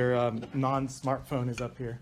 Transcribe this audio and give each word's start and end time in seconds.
Your 0.00 0.16
um, 0.16 0.40
non-smartphone 0.54 1.50
is 1.50 1.60
up 1.60 1.76
here. 1.76 2.00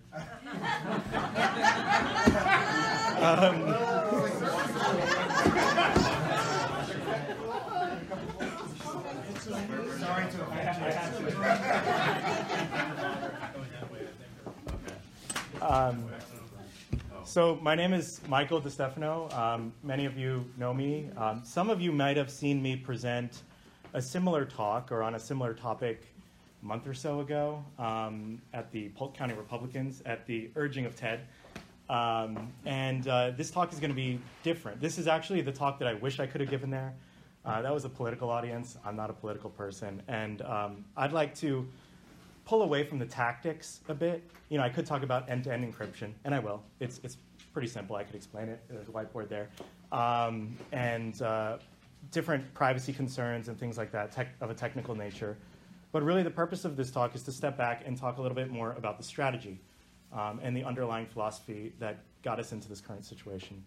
Um, 15.61 16.09
so 17.25 17.59
my 17.61 17.75
name 17.75 17.93
is 17.93 18.21
Michael 18.29 18.63
DeStefano. 18.63 19.37
Um, 19.37 19.73
many 19.83 20.05
of 20.05 20.17
you 20.17 20.45
know 20.57 20.73
me. 20.73 21.11
Um, 21.17 21.43
some 21.45 21.69
of 21.69 21.81
you 21.81 21.91
might 21.91 22.17
have 22.17 22.31
seen 22.31 22.63
me 22.63 22.77
present 22.77 23.43
a 23.93 24.01
similar 24.01 24.45
talk 24.45 24.93
or 24.93 25.03
on 25.03 25.17
a 25.17 25.19
similar 25.19 25.53
topic 25.53 26.07
month 26.63 26.87
or 26.87 26.95
so 26.95 27.21
ago 27.21 27.65
um, 27.79 28.41
at 28.53 28.71
the 28.73 28.89
Polk 28.91 29.15
County 29.15 29.35
Republicans 29.35 30.03
at 30.07 30.27
the 30.27 30.51
urging 30.57 30.87
of 30.87 30.97
Ted. 30.97 31.21
Um, 31.89 32.53
and 32.67 33.07
uh, 33.09 33.31
this 33.31 33.51
talk 33.51 33.73
is 33.73 33.81
going 33.81 33.91
to 33.91 33.97
be 33.97 34.21
different. 34.43 34.81
This 34.81 34.99
is 34.99 35.07
actually 35.07 35.41
the 35.41 35.53
talk 35.53 35.79
that 35.79 35.89
I 35.89 35.95
wish 35.95 36.21
I 36.21 36.27
could 36.27 36.41
have 36.41 36.51
given 36.51 36.71
there. 36.71 36.95
Uh, 37.45 37.63
that 37.63 37.73
was 37.73 37.85
a 37.85 37.89
political 37.89 38.29
audience. 38.29 38.77
I'm 38.85 38.97
not 38.97 39.09
a 39.09 39.15
political 39.15 39.49
person. 39.49 40.03
And 40.09 40.43
um, 40.43 40.85
I'd 40.97 41.13
like 41.13 41.35
to 41.37 41.67
pull 42.45 42.63
away 42.63 42.83
from 42.83 42.99
the 42.99 43.07
tactics 43.07 43.81
a 43.89 43.95
bit. 43.95 44.29
You 44.49 44.59
know, 44.59 44.65
I 44.65 44.69
could 44.69 44.87
talk 44.87 45.03
about 45.03 45.29
end-to-end 45.31 45.65
encryption, 45.65 46.13
and 46.25 46.35
I 46.35 46.39
will. 46.39 46.63
It's 46.81 47.01
it's 47.05 47.19
pretty 47.53 47.69
simple. 47.69 47.97
I 47.97 48.05
could 48.05 48.15
explain 48.15 48.49
it. 48.49 48.63
There's 48.69 48.89
a 48.89 48.91
whiteboard 48.91 49.29
there, 49.29 49.49
um, 49.93 50.57
and 50.73 51.21
uh, 51.21 51.59
different 52.11 52.53
privacy 52.55 52.93
concerns 52.93 53.49
and 53.49 53.59
things 53.59 53.77
like 53.77 53.93
that, 53.93 54.13
tech, 54.13 54.29
of 54.41 54.51
a 54.51 54.55
technical 54.55 54.95
nature. 54.95 55.37
But 55.93 56.03
really, 56.03 56.23
the 56.23 56.31
purpose 56.31 56.65
of 56.65 56.77
this 56.77 56.91
talk 56.91 57.15
is 57.15 57.23
to 57.25 57.33
step 57.33 57.57
back 57.57 57.83
and 57.87 57.97
talk 57.97 58.19
a 58.19 58.23
little 58.23 58.35
bit 58.35 58.51
more 58.51 58.73
about 58.73 58.99
the 58.99 59.05
strategy 59.05 59.61
um, 60.13 60.41
and 60.43 60.57
the 60.57 60.65
underlying 60.65 61.07
philosophy 61.07 61.73
that 61.79 62.01
got 62.23 62.39
us 62.39 62.53
into 62.53 62.69
this 62.69 62.81
current 62.81 63.05
situation. 63.05 63.65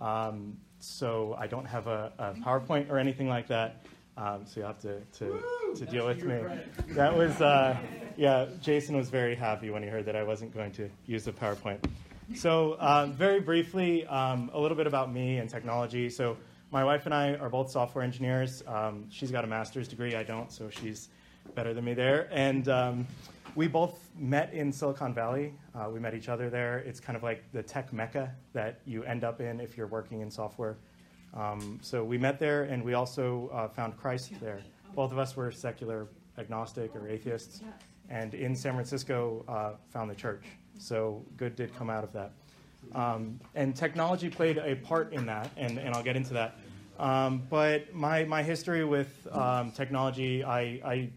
Um, 0.00 0.56
so 0.78 1.36
I 1.38 1.46
don't 1.46 1.66
have 1.66 1.86
a, 1.86 2.12
a 2.18 2.32
PowerPoint 2.40 2.90
or 2.90 2.98
anything 2.98 3.28
like 3.28 3.46
that. 3.48 3.84
Um, 4.16 4.44
so 4.44 4.60
you 4.60 4.66
have 4.66 4.80
to, 4.80 5.00
to, 5.18 5.42
to 5.76 5.86
deal 5.86 6.06
with 6.06 6.24
me. 6.24 6.40
That 6.88 7.16
was, 7.16 7.40
uh, 7.40 7.76
yeah, 8.16 8.46
Jason 8.60 8.96
was 8.96 9.08
very 9.08 9.34
happy 9.34 9.70
when 9.70 9.82
he 9.82 9.88
heard 9.88 10.04
that 10.06 10.16
I 10.16 10.22
wasn't 10.22 10.52
going 10.52 10.72
to 10.72 10.90
use 11.06 11.26
a 11.26 11.32
PowerPoint. 11.32 11.78
So, 12.34 12.76
um, 12.80 13.12
very 13.12 13.40
briefly, 13.40 14.06
um, 14.06 14.50
a 14.52 14.60
little 14.60 14.76
bit 14.76 14.86
about 14.86 15.12
me 15.12 15.38
and 15.38 15.48
technology. 15.48 16.08
So, 16.10 16.36
my 16.70 16.84
wife 16.84 17.06
and 17.06 17.14
I 17.14 17.34
are 17.34 17.48
both 17.48 17.70
software 17.70 18.04
engineers. 18.04 18.62
Um, 18.66 19.06
she's 19.10 19.32
got 19.32 19.42
a 19.42 19.46
master's 19.48 19.88
degree, 19.88 20.14
I 20.14 20.22
don't, 20.22 20.52
so 20.52 20.70
she's 20.70 21.08
better 21.54 21.74
than 21.74 21.84
me 21.84 21.94
there. 21.94 22.28
And 22.30 22.68
um, 22.68 23.06
we 23.54 23.66
both 23.66 24.08
met 24.16 24.52
in 24.52 24.72
Silicon 24.72 25.12
Valley. 25.14 25.52
Uh, 25.74 25.88
we 25.90 26.00
met 26.00 26.14
each 26.14 26.28
other 26.28 26.50
there. 26.50 26.78
It's 26.78 27.00
kind 27.00 27.16
of 27.16 27.22
like 27.22 27.42
the 27.52 27.62
tech 27.62 27.92
mecca 27.92 28.34
that 28.52 28.80
you 28.86 29.02
end 29.04 29.24
up 29.24 29.40
in 29.40 29.60
if 29.60 29.76
you're 29.76 29.86
working 29.86 30.20
in 30.20 30.30
software. 30.30 30.76
Um, 31.34 31.78
so 31.82 32.04
we 32.04 32.18
met 32.18 32.38
there, 32.38 32.64
and 32.64 32.82
we 32.82 32.94
also 32.94 33.50
uh, 33.52 33.68
found 33.68 33.96
Christ 33.96 34.32
there. 34.40 34.60
Both 34.94 35.12
of 35.12 35.18
us 35.18 35.36
were 35.36 35.52
secular 35.52 36.08
agnostic 36.38 36.94
or 36.96 37.08
atheists, 37.08 37.62
and 38.08 38.34
in 38.34 38.56
San 38.56 38.74
Francisco 38.74 39.44
uh, 39.48 39.72
found 39.90 40.10
the 40.10 40.14
church. 40.14 40.44
So 40.78 41.24
good 41.36 41.54
did 41.54 41.74
come 41.76 41.90
out 41.90 42.02
of 42.02 42.12
that. 42.12 42.32
Um, 42.94 43.38
and 43.54 43.76
technology 43.76 44.28
played 44.28 44.58
a 44.58 44.74
part 44.76 45.12
in 45.12 45.26
that, 45.26 45.50
and, 45.56 45.78
and 45.78 45.94
I'll 45.94 46.02
get 46.02 46.16
into 46.16 46.34
that. 46.34 46.56
Um, 46.98 47.42
but 47.48 47.94
my, 47.94 48.24
my 48.24 48.42
history 48.42 48.84
with 48.84 49.26
um, 49.32 49.70
technology, 49.70 50.44
I, 50.44 50.60
I 50.84 51.10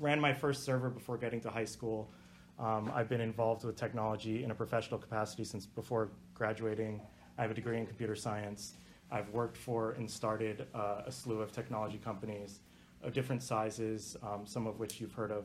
ran 0.00 0.18
my 0.18 0.32
first 0.32 0.64
server 0.64 0.88
before 0.88 1.18
getting 1.18 1.40
to 1.42 1.50
high 1.50 1.64
school. 1.64 2.10
Um, 2.58 2.90
I've 2.94 3.08
been 3.08 3.20
involved 3.20 3.64
with 3.64 3.76
technology 3.76 4.42
in 4.42 4.50
a 4.50 4.54
professional 4.54 4.98
capacity 4.98 5.44
since 5.44 5.66
before 5.66 6.10
graduating. 6.34 7.00
I 7.38 7.42
have 7.42 7.50
a 7.50 7.54
degree 7.54 7.78
in 7.78 7.86
computer 7.86 8.16
science. 8.16 8.74
I've 9.10 9.28
worked 9.30 9.56
for 9.56 9.92
and 9.92 10.10
started 10.10 10.66
uh, 10.74 11.02
a 11.06 11.12
slew 11.12 11.40
of 11.40 11.52
technology 11.52 11.98
companies 12.02 12.60
of 13.02 13.12
different 13.12 13.42
sizes, 13.42 14.16
um, 14.22 14.46
some 14.46 14.66
of 14.66 14.78
which 14.78 15.00
you've 15.00 15.12
heard 15.12 15.32
of. 15.32 15.44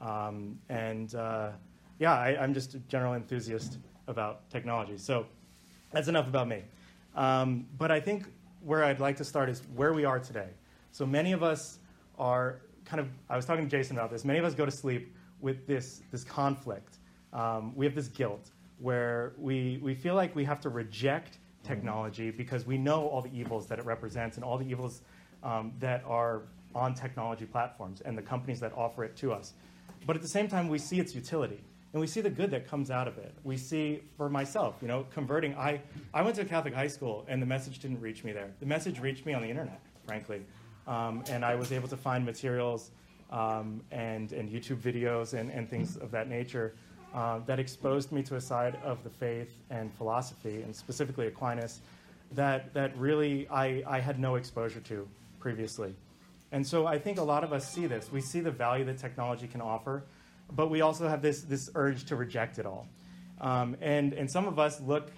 Um, 0.00 0.58
and 0.68 1.14
uh, 1.14 1.50
yeah, 1.98 2.14
I, 2.14 2.40
I'm 2.40 2.54
just 2.54 2.74
a 2.74 2.78
general 2.80 3.14
enthusiast 3.14 3.78
about 4.06 4.48
technology. 4.50 4.96
So 4.96 5.26
that's 5.92 6.08
enough 6.08 6.28
about 6.28 6.48
me. 6.48 6.64
Um, 7.14 7.66
but 7.76 7.90
I 7.90 8.00
think 8.00 8.26
where 8.60 8.84
I'd 8.84 9.00
like 9.00 9.16
to 9.16 9.24
start 9.24 9.48
is 9.48 9.62
where 9.74 9.92
we 9.92 10.04
are 10.04 10.18
today. 10.18 10.48
So 10.92 11.06
many 11.06 11.32
of 11.32 11.42
us 11.42 11.78
are 12.18 12.60
kind 12.88 13.00
of, 13.00 13.08
I 13.28 13.36
was 13.36 13.44
talking 13.44 13.64
to 13.64 13.70
Jason 13.70 13.96
about 13.96 14.10
this, 14.10 14.24
many 14.24 14.38
of 14.38 14.44
us 14.44 14.54
go 14.54 14.64
to 14.64 14.70
sleep 14.70 15.14
with 15.40 15.66
this, 15.66 16.02
this 16.10 16.24
conflict. 16.24 16.96
Um, 17.32 17.74
we 17.76 17.84
have 17.84 17.94
this 17.94 18.08
guilt 18.08 18.50
where 18.78 19.34
we, 19.36 19.78
we 19.82 19.94
feel 19.94 20.14
like 20.14 20.34
we 20.34 20.44
have 20.44 20.60
to 20.62 20.68
reject 20.68 21.38
technology 21.64 22.30
because 22.30 22.66
we 22.66 22.78
know 22.78 23.06
all 23.08 23.20
the 23.20 23.34
evils 23.34 23.66
that 23.66 23.78
it 23.78 23.84
represents 23.84 24.36
and 24.36 24.44
all 24.44 24.56
the 24.56 24.66
evils 24.66 25.02
um, 25.42 25.72
that 25.80 26.02
are 26.06 26.42
on 26.74 26.94
technology 26.94 27.44
platforms 27.44 28.00
and 28.00 28.16
the 28.16 28.22
companies 28.22 28.60
that 28.60 28.72
offer 28.74 29.04
it 29.04 29.16
to 29.16 29.32
us. 29.32 29.52
But 30.06 30.16
at 30.16 30.22
the 30.22 30.28
same 30.28 30.48
time, 30.48 30.68
we 30.68 30.78
see 30.78 30.98
its 30.98 31.14
utility 31.14 31.60
and 31.92 32.00
we 32.00 32.06
see 32.06 32.20
the 32.20 32.30
good 32.30 32.50
that 32.52 32.68
comes 32.68 32.90
out 32.90 33.08
of 33.08 33.18
it. 33.18 33.34
We 33.44 33.56
see, 33.56 34.02
for 34.16 34.28
myself, 34.28 34.76
you 34.80 34.88
know, 34.88 35.06
converting. 35.12 35.54
I, 35.56 35.80
I 36.14 36.22
went 36.22 36.36
to 36.36 36.42
a 36.42 36.44
Catholic 36.44 36.74
high 36.74 36.88
school 36.88 37.24
and 37.28 37.42
the 37.42 37.46
message 37.46 37.78
didn't 37.80 38.00
reach 38.00 38.24
me 38.24 38.32
there. 38.32 38.50
The 38.60 38.66
message 38.66 39.00
reached 39.00 39.26
me 39.26 39.34
on 39.34 39.42
the 39.42 39.48
internet, 39.48 39.80
frankly. 40.06 40.42
Um, 40.88 41.22
and 41.30 41.44
I 41.44 41.54
was 41.54 41.70
able 41.70 41.86
to 41.88 41.96
find 41.98 42.24
materials 42.24 42.90
um, 43.30 43.82
and, 43.92 44.32
and 44.32 44.48
YouTube 44.48 44.78
videos 44.78 45.34
and, 45.34 45.50
and 45.52 45.68
things 45.68 45.98
of 45.98 46.10
that 46.12 46.28
nature 46.28 46.74
uh, 47.14 47.40
that 47.46 47.58
exposed 47.58 48.10
me 48.10 48.22
to 48.22 48.36
a 48.36 48.40
side 48.40 48.78
of 48.82 49.04
the 49.04 49.10
faith 49.10 49.50
and 49.70 49.92
philosophy, 49.94 50.62
and 50.62 50.74
specifically 50.74 51.26
Aquinas, 51.26 51.80
that, 52.32 52.72
that 52.72 52.96
really 52.96 53.46
I, 53.48 53.82
I 53.86 54.00
had 54.00 54.18
no 54.18 54.36
exposure 54.36 54.80
to 54.80 55.06
previously. 55.40 55.94
And 56.52 56.66
so 56.66 56.86
I 56.86 56.98
think 56.98 57.18
a 57.18 57.22
lot 57.22 57.44
of 57.44 57.52
us 57.52 57.70
see 57.70 57.86
this. 57.86 58.10
We 58.10 58.22
see 58.22 58.40
the 58.40 58.50
value 58.50 58.84
that 58.86 58.98
technology 58.98 59.46
can 59.46 59.60
offer, 59.60 60.04
but 60.52 60.70
we 60.70 60.80
also 60.80 61.06
have 61.06 61.20
this, 61.20 61.42
this 61.42 61.70
urge 61.74 62.04
to 62.06 62.16
reject 62.16 62.58
it 62.58 62.64
all. 62.64 62.86
Um, 63.42 63.76
and, 63.82 64.14
and 64.14 64.30
some 64.30 64.46
of 64.46 64.58
us 64.58 64.80
look, 64.80 65.10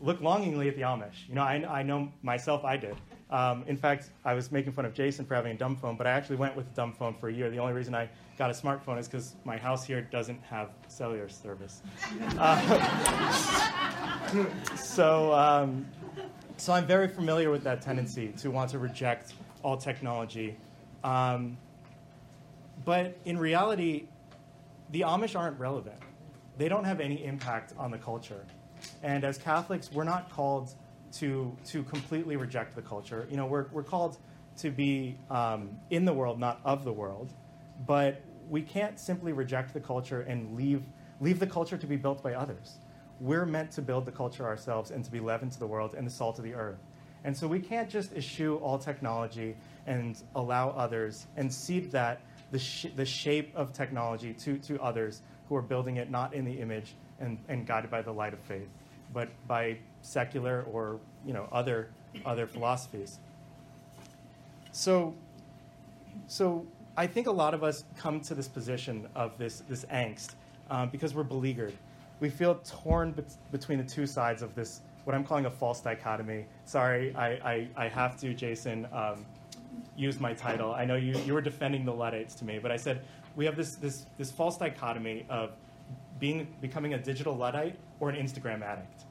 look 0.00 0.22
longingly 0.22 0.68
at 0.68 0.76
the 0.76 0.82
Amish. 0.82 1.28
You 1.28 1.34
know, 1.34 1.42
I, 1.42 1.80
I 1.80 1.82
know 1.82 2.10
myself, 2.22 2.64
I 2.64 2.78
did. 2.78 2.96
Um, 3.32 3.64
in 3.66 3.78
fact, 3.78 4.10
I 4.26 4.34
was 4.34 4.52
making 4.52 4.72
fun 4.72 4.84
of 4.84 4.92
Jason 4.92 5.24
for 5.24 5.34
having 5.34 5.52
a 5.52 5.54
dumb 5.56 5.74
phone, 5.74 5.96
but 5.96 6.06
I 6.06 6.10
actually 6.10 6.36
went 6.36 6.54
with 6.54 6.66
a 6.66 6.74
dumb 6.74 6.92
phone 6.92 7.14
for 7.14 7.30
a 7.30 7.32
year. 7.32 7.48
The 7.48 7.58
only 7.58 7.72
reason 7.72 7.94
I 7.94 8.10
got 8.36 8.50
a 8.50 8.52
smartphone 8.52 8.98
is 8.98 9.08
because 9.08 9.36
my 9.44 9.56
house 9.56 9.86
here 9.86 10.02
doesn't 10.02 10.42
have 10.42 10.68
cellular 10.86 11.30
service. 11.30 11.80
Uh, 12.36 12.76
so, 14.76 15.32
um, 15.32 15.86
so 16.58 16.74
I'm 16.74 16.86
very 16.86 17.08
familiar 17.08 17.50
with 17.50 17.64
that 17.64 17.80
tendency 17.80 18.28
to 18.36 18.50
want 18.50 18.70
to 18.72 18.78
reject 18.78 19.32
all 19.62 19.78
technology. 19.78 20.54
Um, 21.02 21.56
but 22.84 23.16
in 23.24 23.38
reality, 23.38 24.08
the 24.90 25.00
Amish 25.00 25.38
aren't 25.38 25.58
relevant. 25.58 25.96
They 26.58 26.68
don't 26.68 26.84
have 26.84 27.00
any 27.00 27.24
impact 27.24 27.72
on 27.78 27.90
the 27.90 27.98
culture. 27.98 28.44
And 29.02 29.24
as 29.24 29.38
Catholics, 29.38 29.90
we're 29.90 30.04
not 30.04 30.28
called 30.30 30.74
to, 31.14 31.56
to 31.66 31.82
completely 31.84 32.36
reject 32.36 32.74
the 32.74 32.82
culture. 32.82 33.26
You 33.30 33.36
know, 33.36 33.46
we're, 33.46 33.66
we're 33.72 33.82
called 33.82 34.16
to 34.58 34.70
be 34.70 35.18
um, 35.30 35.70
in 35.90 36.04
the 36.04 36.12
world, 36.12 36.38
not 36.38 36.60
of 36.64 36.84
the 36.84 36.92
world. 36.92 37.32
But 37.86 38.20
we 38.48 38.62
can't 38.62 38.98
simply 38.98 39.32
reject 39.32 39.72
the 39.72 39.80
culture 39.80 40.22
and 40.22 40.56
leave, 40.56 40.82
leave 41.20 41.38
the 41.38 41.46
culture 41.46 41.76
to 41.76 41.86
be 41.86 41.96
built 41.96 42.22
by 42.22 42.34
others. 42.34 42.78
We're 43.20 43.46
meant 43.46 43.70
to 43.72 43.82
build 43.82 44.04
the 44.04 44.12
culture 44.12 44.44
ourselves 44.44 44.90
and 44.90 45.04
to 45.04 45.10
be 45.10 45.20
leaven 45.20 45.48
to 45.50 45.58
the 45.58 45.66
world 45.66 45.94
and 45.94 46.06
the 46.06 46.10
salt 46.10 46.38
of 46.38 46.44
the 46.44 46.54
earth. 46.54 46.80
And 47.24 47.36
so 47.36 47.46
we 47.46 47.60
can't 47.60 47.88
just 47.88 48.12
eschew 48.14 48.56
all 48.56 48.78
technology 48.78 49.56
and 49.86 50.20
allow 50.34 50.70
others 50.70 51.26
and 51.36 51.52
cede 51.52 51.92
that 51.92 52.20
the, 52.50 52.58
sh- 52.58 52.86
the 52.96 53.06
shape 53.06 53.52
of 53.54 53.72
technology 53.72 54.34
to, 54.34 54.58
to 54.58 54.80
others 54.82 55.22
who 55.48 55.56
are 55.56 55.62
building 55.62 55.96
it 55.96 56.10
not 56.10 56.34
in 56.34 56.44
the 56.44 56.52
image 56.52 56.94
and, 57.20 57.38
and 57.48 57.66
guided 57.66 57.90
by 57.90 58.02
the 58.02 58.12
light 58.12 58.32
of 58.32 58.40
faith, 58.40 58.68
but 59.12 59.28
by 59.46 59.78
secular 60.02 60.66
or 60.70 61.00
you 61.24 61.32
know 61.32 61.48
other 61.50 61.88
other 62.26 62.46
philosophies. 62.46 63.18
So, 64.72 65.14
so 66.26 66.66
I 66.96 67.06
think 67.06 67.26
a 67.26 67.32
lot 67.32 67.54
of 67.54 67.62
us 67.62 67.84
come 67.96 68.20
to 68.20 68.34
this 68.34 68.48
position 68.48 69.08
of 69.14 69.38
this 69.38 69.62
this 69.68 69.84
angst 69.86 70.34
um, 70.70 70.88
because 70.90 71.14
we're 71.14 71.22
beleaguered. 71.22 71.74
We 72.20 72.30
feel 72.30 72.60
torn 72.64 73.12
bet- 73.12 73.36
between 73.50 73.78
the 73.78 73.84
two 73.84 74.06
sides 74.06 74.42
of 74.42 74.54
this 74.54 74.82
what 75.04 75.16
I'm 75.16 75.24
calling 75.24 75.46
a 75.46 75.50
false 75.50 75.80
dichotomy. 75.80 76.46
Sorry, 76.64 77.14
I, 77.16 77.26
I, 77.26 77.68
I 77.76 77.88
have 77.88 78.20
to, 78.20 78.32
Jason. 78.34 78.86
Um, 78.92 79.26
use 79.96 80.20
my 80.20 80.32
title. 80.32 80.72
I 80.72 80.84
know 80.84 80.96
you, 80.96 81.16
you 81.20 81.34
were 81.34 81.40
defending 81.40 81.84
the 81.84 81.92
Luddites 81.92 82.34
to 82.36 82.44
me, 82.44 82.58
but 82.58 82.70
I 82.70 82.76
said 82.76 83.02
we 83.36 83.44
have 83.44 83.56
this, 83.56 83.76
this, 83.76 84.06
this 84.18 84.30
false 84.30 84.58
dichotomy 84.58 85.24
of 85.28 85.52
being, 86.18 86.46
becoming 86.60 86.94
a 86.94 86.98
digital 86.98 87.36
Luddite 87.36 87.76
or 88.00 88.10
an 88.10 88.16
Instagram 88.16 88.62
addict. 88.62 89.04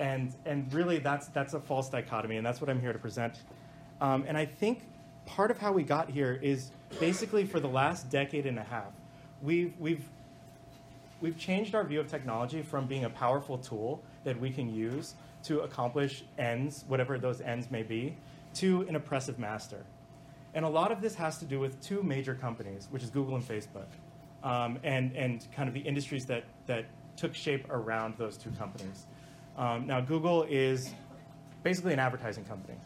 And, 0.00 0.34
and 0.46 0.72
really, 0.72 0.98
that's, 0.98 1.28
that's 1.28 1.52
a 1.52 1.60
false 1.60 1.90
dichotomy, 1.90 2.38
and 2.38 2.44
that's 2.44 2.60
what 2.60 2.70
I'm 2.70 2.80
here 2.80 2.92
to 2.92 2.98
present. 2.98 3.34
Um, 4.00 4.24
and 4.26 4.36
I 4.36 4.46
think 4.46 4.80
part 5.26 5.50
of 5.50 5.58
how 5.58 5.72
we 5.72 5.82
got 5.82 6.08
here 6.08 6.40
is 6.42 6.70
basically 6.98 7.44
for 7.44 7.60
the 7.60 7.68
last 7.68 8.08
decade 8.08 8.46
and 8.46 8.58
a 8.58 8.64
half, 8.64 8.92
we've, 9.42 9.74
we've, 9.78 10.04
we've 11.20 11.38
changed 11.38 11.74
our 11.74 11.84
view 11.84 12.00
of 12.00 12.08
technology 12.08 12.62
from 12.62 12.86
being 12.86 13.04
a 13.04 13.10
powerful 13.10 13.58
tool 13.58 14.02
that 14.24 14.40
we 14.40 14.50
can 14.50 14.74
use 14.74 15.14
to 15.44 15.60
accomplish 15.60 16.24
ends, 16.38 16.84
whatever 16.88 17.18
those 17.18 17.42
ends 17.42 17.70
may 17.70 17.82
be, 17.82 18.16
to 18.54 18.86
an 18.88 18.96
oppressive 18.96 19.38
master. 19.38 19.84
And 20.54 20.64
a 20.64 20.68
lot 20.68 20.90
of 20.90 21.02
this 21.02 21.14
has 21.14 21.38
to 21.38 21.44
do 21.44 21.60
with 21.60 21.80
two 21.82 22.02
major 22.02 22.34
companies, 22.34 22.88
which 22.90 23.02
is 23.02 23.10
Google 23.10 23.36
and 23.36 23.46
Facebook, 23.46 23.86
um, 24.42 24.78
and, 24.82 25.14
and 25.14 25.46
kind 25.54 25.68
of 25.68 25.74
the 25.74 25.80
industries 25.80 26.24
that, 26.26 26.44
that 26.66 26.86
took 27.16 27.34
shape 27.34 27.70
around 27.70 28.14
those 28.16 28.38
two 28.38 28.50
companies. 28.52 29.06
Um, 29.56 29.86
now, 29.86 30.00
Google 30.00 30.44
is 30.44 30.94
basically 31.62 31.92
an 31.92 31.98
advertising 31.98 32.44
company, 32.44 32.78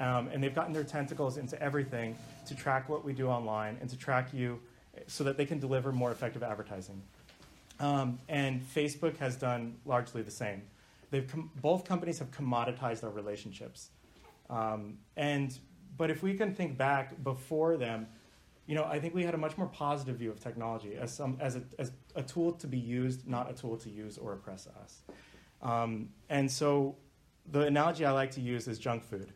um, 0.00 0.28
and 0.28 0.42
they've 0.42 0.54
gotten 0.54 0.72
their 0.72 0.84
tentacles 0.84 1.36
into 1.36 1.60
everything 1.62 2.16
to 2.46 2.54
track 2.54 2.88
what 2.88 3.04
we 3.04 3.12
do 3.12 3.28
online 3.28 3.76
and 3.80 3.90
to 3.90 3.96
track 3.96 4.32
you 4.32 4.60
so 5.06 5.24
that 5.24 5.36
they 5.36 5.44
can 5.44 5.58
deliver 5.58 5.92
more 5.92 6.12
effective 6.12 6.42
advertising. 6.42 7.02
Um, 7.80 8.18
and 8.28 8.62
Facebook 8.62 9.16
has 9.18 9.36
done 9.36 9.76
largely 9.84 10.22
the 10.22 10.30
same. 10.30 10.62
They've 11.10 11.26
com- 11.26 11.50
both 11.60 11.84
companies 11.84 12.18
have 12.20 12.30
commoditized 12.30 13.04
our 13.04 13.10
relationships. 13.10 13.90
Um, 14.48 14.98
and 15.16 15.56
but 15.96 16.10
if 16.10 16.22
we 16.22 16.34
can 16.34 16.54
think 16.54 16.76
back 16.76 17.22
before 17.22 17.76
them, 17.76 18.06
you 18.66 18.74
know, 18.74 18.84
I 18.84 18.98
think 18.98 19.14
we 19.14 19.22
had 19.24 19.34
a 19.34 19.38
much 19.38 19.56
more 19.58 19.66
positive 19.66 20.16
view 20.16 20.30
of 20.30 20.40
technology 20.40 20.96
as 20.96 21.12
some 21.12 21.36
as 21.40 21.56
a, 21.56 21.62
as 21.78 21.92
a 22.14 22.22
tool 22.22 22.52
to 22.52 22.66
be 22.66 22.78
used, 22.78 23.28
not 23.28 23.50
a 23.50 23.54
tool 23.54 23.76
to 23.78 23.90
use 23.90 24.18
or 24.18 24.32
oppress 24.32 24.68
us. 24.82 25.02
Um, 25.64 26.10
and 26.28 26.50
so, 26.50 26.96
the 27.50 27.62
analogy 27.62 28.04
I 28.04 28.12
like 28.12 28.30
to 28.32 28.40
use 28.40 28.68
is 28.68 28.78
junk 28.78 29.04
food. 29.04 29.32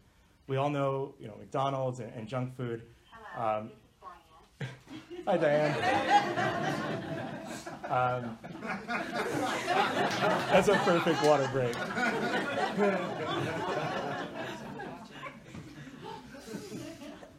We 0.47 0.57
all 0.57 0.71
know, 0.71 1.15
you 1.19 1.27
know, 1.27 1.35
McDonald's 1.39 2.01
and, 2.01 2.13
and 2.15 2.29
junk 2.29 2.55
food. 2.57 2.83
Um, 3.37 3.71
hi, 5.27 5.37
Diane. 5.37 5.75
um, 7.89 8.39
that's 10.51 10.69
a 10.69 10.75
perfect 10.85 11.25
water 11.25 11.49
break. 11.53 11.75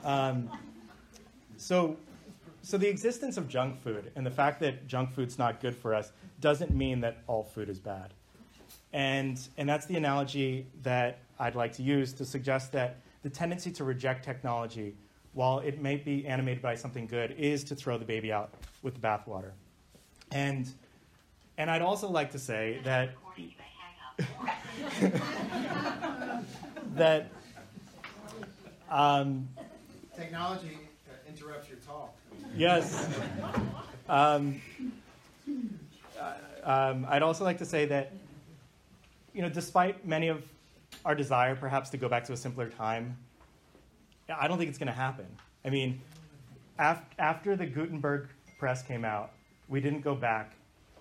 Um, 0.03 0.49
so, 1.57 1.97
so 2.61 2.77
the 2.77 2.87
existence 2.87 3.37
of 3.37 3.47
junk 3.47 3.79
food 3.81 4.11
and 4.15 4.25
the 4.25 4.31
fact 4.31 4.59
that 4.61 4.87
junk 4.87 5.13
food's 5.13 5.37
not 5.37 5.59
good 5.59 5.75
for 5.75 5.93
us 5.93 6.11
doesn't 6.39 6.73
mean 6.73 7.01
that 7.01 7.17
all 7.27 7.43
food 7.43 7.69
is 7.69 7.79
bad. 7.79 8.13
And, 8.93 9.39
and 9.57 9.69
that's 9.69 9.85
the 9.85 9.95
analogy 9.95 10.67
that 10.83 11.19
I'd 11.39 11.55
like 11.55 11.73
to 11.73 11.83
use 11.83 12.13
to 12.13 12.25
suggest 12.25 12.71
that 12.73 12.97
the 13.23 13.29
tendency 13.29 13.71
to 13.71 13.83
reject 13.83 14.25
technology, 14.25 14.95
while 15.33 15.59
it 15.59 15.81
may 15.81 15.97
be 15.97 16.25
animated 16.25 16.61
by 16.61 16.75
something 16.75 17.05
good, 17.05 17.31
is 17.37 17.63
to 17.65 17.75
throw 17.75 17.97
the 17.97 18.05
baby 18.05 18.31
out 18.31 18.53
with 18.81 18.95
the 18.95 18.99
bathwater. 18.99 19.51
And, 20.31 20.67
and 21.57 21.69
I'd 21.69 21.81
also 21.81 22.09
like 22.09 22.31
to 22.31 22.39
say 22.39 22.79
that, 22.83 23.11
that 26.95 27.31
um, 28.89 29.47
Technology 30.15 30.77
uh, 31.07 31.13
interrupts 31.29 31.69
your 31.69 31.77
talk. 31.79 32.13
Yes. 32.55 33.07
Um, 34.09 34.59
uh, 36.19 36.33
um, 36.63 37.05
I'd 37.07 37.21
also 37.21 37.43
like 37.43 37.59
to 37.59 37.65
say 37.65 37.85
that, 37.85 38.11
you 39.33 39.41
know, 39.41 39.49
despite 39.49 40.05
many 40.05 40.27
of 40.27 40.43
our 41.05 41.15
desire 41.15 41.55
perhaps 41.55 41.89
to 41.91 41.97
go 41.97 42.09
back 42.09 42.23
to 42.25 42.33
a 42.33 42.37
simpler 42.37 42.69
time, 42.69 43.17
I 44.29 44.47
don't 44.47 44.57
think 44.57 44.69
it's 44.69 44.77
going 44.77 44.87
to 44.87 44.93
happen. 44.93 45.25
I 45.65 45.69
mean, 45.69 46.01
af- 46.77 47.03
after 47.17 47.55
the 47.55 47.65
Gutenberg 47.65 48.29
press 48.57 48.81
came 48.81 49.05
out, 49.05 49.31
we 49.67 49.81
didn't 49.81 50.01
go 50.01 50.15
back. 50.15 50.53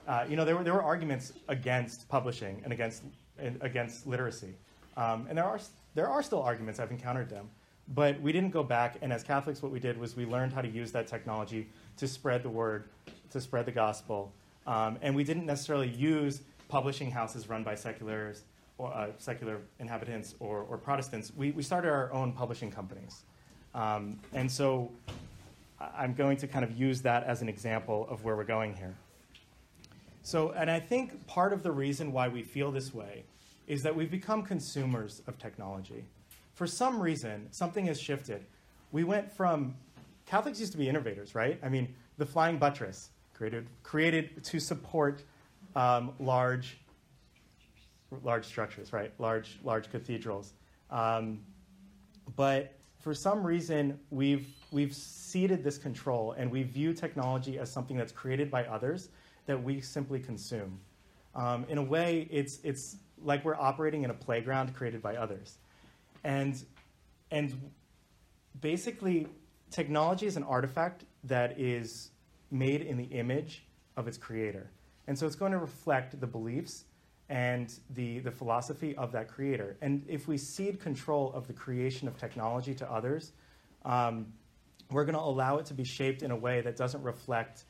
Uh, 0.06 0.24
you 0.28 0.36
know, 0.36 0.44
there 0.44 0.56
were, 0.56 0.64
there 0.64 0.74
were 0.74 0.82
arguments 0.82 1.32
against 1.48 2.08
publishing 2.08 2.60
and 2.64 2.72
against, 2.72 3.02
and 3.38 3.58
against 3.62 4.06
literacy. 4.06 4.54
Um, 4.96 5.26
and 5.28 5.36
there 5.36 5.44
are, 5.44 5.60
there 5.94 6.08
are 6.08 6.22
still 6.22 6.42
arguments, 6.42 6.80
I've 6.80 6.90
encountered 6.90 7.28
them. 7.28 7.48
But 7.94 8.20
we 8.20 8.32
didn't 8.32 8.50
go 8.50 8.62
back, 8.62 8.96
and 9.00 9.12
as 9.12 9.22
Catholics, 9.22 9.62
what 9.62 9.72
we 9.72 9.80
did 9.80 9.98
was 9.98 10.14
we 10.14 10.26
learned 10.26 10.52
how 10.52 10.60
to 10.60 10.68
use 10.68 10.92
that 10.92 11.06
technology 11.06 11.68
to 11.96 12.06
spread 12.06 12.42
the 12.42 12.50
word, 12.50 12.84
to 13.30 13.40
spread 13.40 13.64
the 13.64 13.72
gospel. 13.72 14.32
Um, 14.66 14.98
and 15.00 15.14
we 15.16 15.24
didn't 15.24 15.46
necessarily 15.46 15.88
use 15.88 16.42
publishing 16.68 17.10
houses 17.10 17.48
run 17.48 17.64
by 17.64 17.74
seculars 17.74 18.44
or 18.78 18.92
uh, 18.94 19.08
secular 19.18 19.60
inhabitants 19.78 20.34
or, 20.38 20.62
or 20.62 20.78
Protestants. 20.78 21.32
We, 21.36 21.50
we 21.50 21.62
started 21.62 21.90
our 21.90 22.12
own 22.12 22.32
publishing 22.32 22.70
companies. 22.70 23.24
Um, 23.74 24.20
and 24.32 24.50
so 24.50 24.90
I'm 25.80 26.14
going 26.14 26.36
to 26.38 26.46
kind 26.46 26.64
of 26.64 26.78
use 26.78 27.02
that 27.02 27.24
as 27.24 27.42
an 27.42 27.48
example 27.48 28.06
of 28.10 28.24
where 28.24 28.36
we're 28.36 28.44
going 28.44 28.74
here. 28.74 28.94
So, 30.22 30.50
and 30.50 30.70
I 30.70 30.80
think 30.80 31.26
part 31.26 31.52
of 31.52 31.62
the 31.62 31.72
reason 31.72 32.12
why 32.12 32.28
we 32.28 32.42
feel 32.42 32.70
this 32.70 32.92
way 32.92 33.24
is 33.66 33.82
that 33.82 33.94
we've 33.94 34.10
become 34.10 34.42
consumers 34.42 35.22
of 35.26 35.38
technology 35.38 36.04
for 36.58 36.66
some 36.66 37.00
reason, 37.00 37.46
something 37.52 37.86
has 37.86 38.00
shifted. 38.00 38.44
We 38.90 39.04
went 39.04 39.30
from 39.30 39.76
Catholics 40.26 40.58
used 40.58 40.72
to 40.72 40.78
be 40.78 40.88
innovators, 40.88 41.32
right? 41.32 41.56
I 41.62 41.68
mean, 41.68 41.94
the 42.16 42.26
flying 42.26 42.58
buttress 42.58 43.10
created 43.32 43.68
created 43.84 44.42
to 44.42 44.58
support 44.58 45.22
um, 45.76 46.12
large 46.18 46.78
large 48.22 48.46
structures, 48.46 48.92
right? 48.92 49.12
Large 49.18 49.58
large 49.62 49.90
cathedrals. 49.90 50.54
Um, 50.90 51.40
but 52.36 52.74
for 52.98 53.14
some 53.14 53.46
reason, 53.46 53.98
we've 54.10 54.46
we've 54.70 54.94
ceded 54.94 55.62
this 55.62 55.78
control, 55.78 56.32
and 56.32 56.50
we 56.50 56.62
view 56.62 56.92
technology 56.92 57.58
as 57.58 57.70
something 57.70 57.96
that's 57.96 58.12
created 58.12 58.50
by 58.50 58.64
others 58.64 59.10
that 59.46 59.62
we 59.62 59.80
simply 59.80 60.20
consume. 60.20 60.80
Um, 61.34 61.64
in 61.68 61.78
a 61.78 61.82
way, 61.82 62.28
it's 62.30 62.58
it's 62.64 62.96
like 63.22 63.44
we're 63.44 63.56
operating 63.56 64.02
in 64.02 64.10
a 64.10 64.14
playground 64.14 64.74
created 64.74 65.02
by 65.02 65.16
others. 65.16 65.58
And, 66.24 66.62
and 67.30 67.70
basically, 68.60 69.28
technology 69.70 70.26
is 70.26 70.36
an 70.36 70.42
artifact 70.42 71.04
that 71.24 71.58
is 71.58 72.10
made 72.50 72.82
in 72.82 72.96
the 72.96 73.04
image 73.04 73.64
of 73.96 74.08
its 74.08 74.16
creator. 74.16 74.70
And 75.08 75.18
so 75.18 75.26
it's 75.26 75.36
going 75.36 75.52
to 75.52 75.58
reflect 75.58 76.20
the 76.20 76.26
beliefs 76.26 76.84
and 77.30 77.72
the, 77.94 78.20
the 78.20 78.30
philosophy 78.30 78.94
of 78.94 79.10
that 79.12 79.28
creator. 79.28 79.76
And 79.80 80.04
if 80.06 80.28
we 80.28 80.36
cede 80.36 80.80
control 80.80 81.32
of 81.32 81.46
the 81.46 81.54
creation 81.54 82.06
of 82.08 82.18
technology 82.18 82.74
to 82.74 82.92
others, 82.92 83.32
um, 83.86 84.26
we're 84.90 85.04
going 85.04 85.14
to 85.14 85.20
allow 85.20 85.56
it 85.56 85.66
to 85.66 85.74
be 85.74 85.84
shaped 85.84 86.22
in 86.22 86.30
a 86.30 86.36
way 86.36 86.60
that 86.60 86.76
doesn't 86.76 87.02
reflect, 87.02 87.64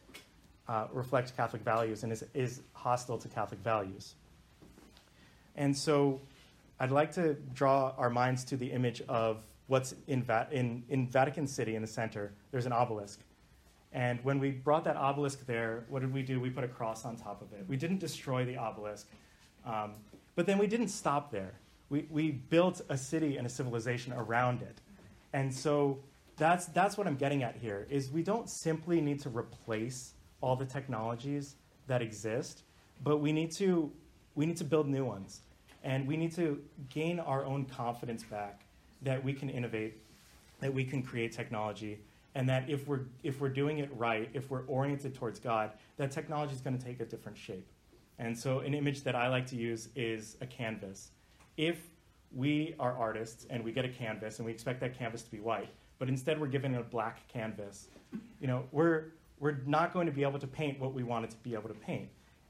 uh, 0.69 0.89
reflect 0.93 1.37
Catholic 1.37 1.63
values 1.63 2.03
and 2.03 2.13
is, 2.13 2.25
is 2.35 2.61
hostile 2.73 3.19
to 3.19 3.29
Catholic 3.29 3.61
values. 3.61 4.15
And 5.57 5.77
so 5.77 6.21
I'd 6.81 6.91
like 6.91 7.13
to 7.13 7.35
draw 7.55 7.95
our 7.97 8.11
minds 8.11 8.45
to 8.47 8.57
the 8.57 8.73
image 8.73 9.01
of 9.09 9.45
what's 9.69 9.95
in, 10.09 10.25
Va- 10.25 10.49
in, 10.51 10.83
in 10.89 11.07
Vatican 11.07 11.47
City 11.47 11.77
in 11.77 11.83
the 11.83 11.89
center. 11.89 12.33
There's 12.51 12.67
an 12.67 12.73
obelisk. 12.73 13.21
And 13.93 14.23
when 14.23 14.39
we 14.39 14.51
brought 14.51 14.85
that 14.85 14.97
obelisk 14.97 15.47
there, 15.47 15.85
what 15.89 16.01
did 16.01 16.13
we 16.13 16.23
do? 16.23 16.41
We 16.41 16.51
put 16.51 16.65
a 16.65 16.69
cross 16.69 17.05
on 17.05 17.17
top 17.17 17.41
of 17.41 17.53
it. 17.53 17.65
We 17.69 17.77
didn't 17.77 17.99
destroy 17.99 18.45
the 18.45 18.57
obelisk. 18.57 19.07
Um, 19.65 19.95
but 20.35 20.47
then 20.47 20.59
we 20.59 20.67
didn't 20.67 20.89
stop 20.89 21.31
there. 21.31 21.55
We, 21.91 22.07
we 22.11 22.33
built 22.33 22.83
a 22.91 22.99
city 22.99 23.39
and 23.39 23.47
a 23.47 23.51
civilization 23.51 24.13
around 24.13 24.63
it. 24.63 24.77
And 25.33 25.53
so 25.53 25.99
that's, 26.37 26.67
that's 26.67 26.97
what 26.99 27.07
I'm 27.07 27.17
getting 27.17 27.43
at 27.43 27.57
here, 27.57 27.87
is 27.91 28.11
we 28.11 28.23
don't 28.23 28.49
simply 28.49 29.01
need 29.01 29.21
to 29.21 29.31
replace 29.31 30.13
all 30.41 30.55
the 30.55 30.67
technologies 30.67 31.57
that 31.87 32.03
exist, 32.03 32.63
but 33.03 33.19
we 33.19 33.33
need 33.33 33.51
to, 33.53 33.91
we 34.35 34.47
need 34.47 34.57
to 34.59 34.65
build 34.65 34.87
new 34.87 35.05
ones. 35.05 35.41
And 35.83 36.07
we 36.07 36.17
need 36.17 36.35
to 36.35 36.61
gain 36.91 37.19
our 37.21 37.45
own 37.45 37.65
confidence 37.65 38.23
back 38.23 38.63
that 39.03 39.23
we 39.23 39.33
can 39.33 39.49
innovate, 39.49 39.99
that 40.61 40.73
we 40.73 40.85
can 40.85 41.03
create 41.03 41.33
technology, 41.33 41.99
and 42.35 42.49
that 42.49 42.69
if 42.69 42.87
we're 42.87 43.01
if 43.23 43.41
we're 43.41 43.49
doing 43.49 43.79
it 43.79 43.91
right, 43.97 44.29
if 44.35 44.51
we're 44.51 44.65
oriented 44.67 45.15
towards 45.15 45.39
God, 45.39 45.73
that 45.97 46.11
technology 46.11 46.55
is 46.55 46.61
going 46.61 46.77
to 46.77 46.85
take 46.85 47.01
a 47.01 47.05
different 47.05 47.37
shape. 47.37 47.67
And 48.19 48.37
so, 48.37 48.61
an 48.61 48.75
image 48.75 49.03
that 49.05 49.15
I 49.15 49.29
like 49.29 49.47
to 49.47 49.57
use 49.57 49.89
is 49.95 50.37
a 50.41 50.47
canvas. 50.47 51.11
If 51.57 51.81
we 52.35 52.75
are 52.79 52.97
artists 52.97 53.47
and 53.49 53.65
we 53.65 53.73
get 53.73 53.85
a 53.85 53.89
canvas 53.89 54.39
and 54.39 54.47
we 54.47 54.53
expect 54.53 54.81
that 54.81 54.99
canvas 54.99 55.23
to 55.23 55.31
be 55.31 55.41
white, 55.41 55.71
but 55.99 56.09
instead 56.09 56.41
we're 56.41 56.49
given 56.49 56.75
a 56.75 56.83
black 56.83 57.27
canvas, 57.29 57.89
you 58.41 58.47
know, 58.47 58.65
we're 58.73 59.13
we're 59.39 59.59
not 59.67 59.93
going 59.93 60.07
to 60.07 60.13
be 60.13 60.23
able 60.23 60.39
to 60.39 60.47
paint 60.47 60.81
what 60.81 60.93
we 60.93 61.03
wanted 61.03 61.31
to 61.31 61.37
be 61.39 61.55
able 61.55 61.69
to 61.69 61.75
paint. 61.75 62.09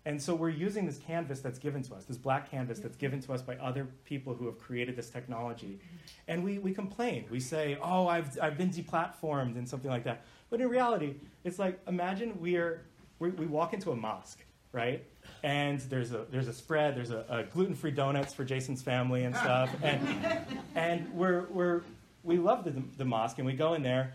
And 0.08 0.22
so 0.22 0.34
we're 0.34 0.48
using 0.48 0.86
this 0.86 0.96
canvas 0.96 1.40
that's 1.40 1.58
given 1.58 1.82
to 1.82 1.94
us, 1.94 2.04
this 2.04 2.16
black 2.16 2.50
canvas 2.50 2.78
that's 2.78 2.96
given 2.96 3.20
to 3.20 3.32
us 3.34 3.42
by 3.42 3.56
other 3.56 3.86
people 4.06 4.32
who 4.32 4.46
have 4.46 4.58
created 4.58 4.96
this 4.96 5.10
technology. 5.10 5.78
Mm-hmm. 5.78 5.96
And 6.28 6.44
we, 6.44 6.58
we 6.58 6.72
complain. 6.72 7.26
We 7.30 7.40
say, 7.40 7.76
oh, 7.82 8.08
I've, 8.08 8.38
I've 8.40 8.56
been 8.56 8.70
deplatformed 8.70 9.58
and 9.58 9.68
something 9.68 9.90
like 9.90 10.04
that. 10.04 10.24
But 10.48 10.62
in 10.62 10.68
reality, 10.70 11.16
it's 11.44 11.58
like 11.58 11.78
imagine 11.86 12.40
we, 12.40 12.56
are, 12.56 12.86
we, 13.18 13.28
we 13.32 13.44
walk 13.44 13.74
into 13.74 13.90
a 13.90 13.96
mosque, 13.96 14.42
right? 14.72 15.04
And 15.42 15.78
there's 15.80 16.12
a, 16.12 16.24
there's 16.30 16.48
a 16.48 16.54
spread, 16.54 16.96
there's 16.96 17.10
a, 17.10 17.26
a 17.28 17.42
gluten 17.42 17.74
free 17.74 17.90
donuts 17.90 18.32
for 18.32 18.44
Jason's 18.44 18.80
family 18.80 19.24
and 19.24 19.36
stuff. 19.36 19.68
And, 19.82 20.46
and 20.74 21.12
we're, 21.12 21.48
we're, 21.50 21.82
we 22.22 22.38
love 22.38 22.64
the, 22.64 22.82
the 22.96 23.04
mosque 23.04 23.36
and 23.36 23.46
we 23.46 23.52
go 23.52 23.74
in 23.74 23.82
there 23.82 24.14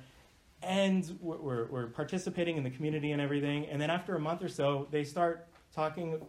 and 0.64 1.20
we're, 1.22 1.68
we're 1.68 1.88
participating 1.88 2.58
in 2.58 2.64
the 2.64 2.72
community 2.72 3.12
and 3.12 3.22
everything. 3.22 3.68
And 3.68 3.80
then 3.80 3.92
after 3.92 4.16
a 4.16 4.20
month 4.20 4.44
or 4.44 4.50
so, 4.50 4.88
they 4.90 5.04
start 5.04 5.50
talking 5.76 6.20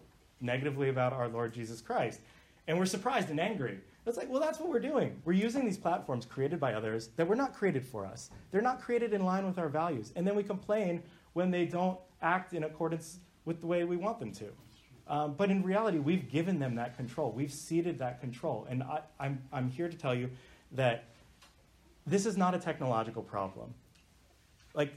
negatively 0.40 0.88
about 0.88 1.12
our 1.12 1.28
Lord 1.28 1.52
Jesus 1.52 1.80
Christ. 1.80 2.20
And 2.66 2.78
we're 2.78 2.86
surprised 2.86 3.30
and 3.30 3.38
angry. 3.38 3.78
It's 4.06 4.16
like, 4.16 4.28
well, 4.28 4.40
that's 4.40 4.58
what 4.58 4.68
we're 4.68 4.80
doing. 4.80 5.20
We're 5.24 5.32
using 5.32 5.64
these 5.64 5.78
platforms 5.78 6.26
created 6.26 6.60
by 6.60 6.74
others 6.74 7.08
that 7.16 7.26
were 7.26 7.36
not 7.36 7.54
created 7.54 7.84
for 7.84 8.04
us. 8.04 8.30
They're 8.50 8.62
not 8.62 8.80
created 8.80 9.14
in 9.14 9.24
line 9.24 9.46
with 9.46 9.58
our 9.58 9.68
values. 9.68 10.12
And 10.16 10.26
then 10.26 10.34
we 10.34 10.42
complain 10.42 11.02
when 11.32 11.50
they 11.50 11.64
don't 11.64 11.98
act 12.20 12.52
in 12.52 12.64
accordance 12.64 13.18
with 13.44 13.60
the 13.60 13.66
way 13.66 13.84
we 13.84 13.96
want 13.96 14.18
them 14.18 14.32
to. 14.32 14.46
Um, 15.06 15.34
but 15.34 15.50
in 15.50 15.62
reality, 15.62 15.98
we've 15.98 16.30
given 16.30 16.58
them 16.58 16.74
that 16.76 16.96
control. 16.96 17.30
We've 17.30 17.52
ceded 17.52 17.98
that 17.98 18.20
control. 18.20 18.66
And 18.68 18.82
I, 18.82 19.00
I'm, 19.20 19.42
I'm 19.52 19.70
here 19.70 19.88
to 19.88 19.96
tell 19.96 20.14
you 20.14 20.30
that 20.72 21.04
this 22.06 22.26
is 22.26 22.36
not 22.36 22.54
a 22.54 22.58
technological 22.58 23.22
problem. 23.22 23.72
Like, 24.74 24.92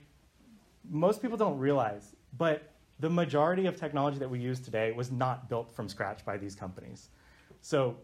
most 0.89 1.21
people 1.21 1.37
don't 1.37 1.57
realize, 1.57 2.15
but 2.37 2.73
the 2.99 3.09
majority 3.09 3.65
of 3.65 3.75
technology 3.75 4.17
that 4.19 4.29
we 4.29 4.39
use 4.39 4.59
today 4.59 4.91
was 4.91 5.11
not 5.11 5.49
built 5.49 5.71
from 5.75 5.87
scratch 5.87 6.25
by 6.25 6.37
these 6.37 6.55
companies. 6.55 7.09
So 7.61 7.97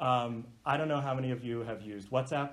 um, 0.00 0.46
I 0.64 0.76
don't 0.76 0.88
know 0.88 1.00
how 1.00 1.14
many 1.14 1.30
of 1.30 1.44
you 1.44 1.60
have 1.60 1.82
used 1.82 2.10
WhatsApp. 2.10 2.50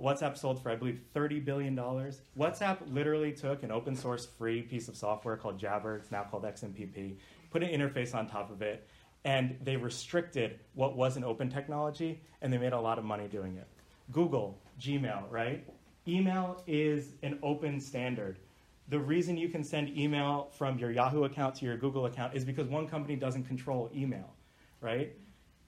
WhatsApp 0.00 0.36
sold 0.36 0.62
for, 0.62 0.70
I 0.70 0.76
believe, 0.76 1.00
$30 1.14 1.44
billion. 1.44 1.76
WhatsApp 1.76 2.78
literally 2.92 3.32
took 3.32 3.62
an 3.62 3.70
open 3.70 3.94
source 3.94 4.26
free 4.26 4.62
piece 4.62 4.88
of 4.88 4.96
software 4.96 5.36
called 5.36 5.58
Jabber, 5.58 5.96
it's 5.96 6.10
now 6.10 6.24
called 6.24 6.44
XMPP, 6.44 7.16
put 7.50 7.62
an 7.62 7.68
interface 7.68 8.14
on 8.14 8.26
top 8.26 8.50
of 8.50 8.62
it, 8.62 8.88
and 9.24 9.56
they 9.62 9.76
restricted 9.76 10.58
what 10.74 10.96
was 10.96 11.16
an 11.16 11.24
open 11.24 11.48
technology, 11.48 12.20
and 12.42 12.52
they 12.52 12.58
made 12.58 12.72
a 12.72 12.80
lot 12.80 12.98
of 12.98 13.04
money 13.04 13.28
doing 13.28 13.56
it. 13.56 13.68
Google, 14.10 14.58
Gmail, 14.80 15.30
right? 15.30 15.64
Email 16.06 16.62
is 16.66 17.14
an 17.22 17.38
open 17.42 17.80
standard 17.80 18.38
the 18.88 18.98
reason 18.98 19.36
you 19.36 19.48
can 19.48 19.64
send 19.64 19.96
email 19.96 20.50
from 20.56 20.78
your 20.78 20.90
Yahoo 20.90 21.24
account 21.24 21.54
to 21.56 21.64
your 21.64 21.76
Google 21.76 22.06
account 22.06 22.34
is 22.34 22.44
because 22.44 22.68
one 22.68 22.86
company 22.86 23.16
doesn't 23.16 23.44
control 23.44 23.90
email, 23.94 24.34
right? 24.80 25.14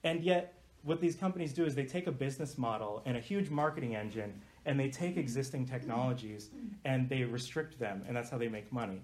And 0.03 0.23
yet, 0.23 0.53
what 0.83 1.01
these 1.01 1.15
companies 1.15 1.51
do 1.51 1.65
is 1.65 1.75
they 1.75 1.85
take 1.85 2.07
a 2.07 2.11
business 2.11 2.57
model 2.57 3.01
and 3.05 3.17
a 3.17 3.19
huge 3.19 3.49
marketing 3.49 3.95
engine 3.95 4.41
and 4.65 4.79
they 4.79 4.89
take 4.89 5.17
existing 5.17 5.65
technologies 5.65 6.49
and 6.85 7.09
they 7.09 7.23
restrict 7.23 7.79
them, 7.79 8.03
and 8.07 8.15
that's 8.15 8.29
how 8.29 8.37
they 8.37 8.47
make 8.47 8.71
money. 8.71 9.01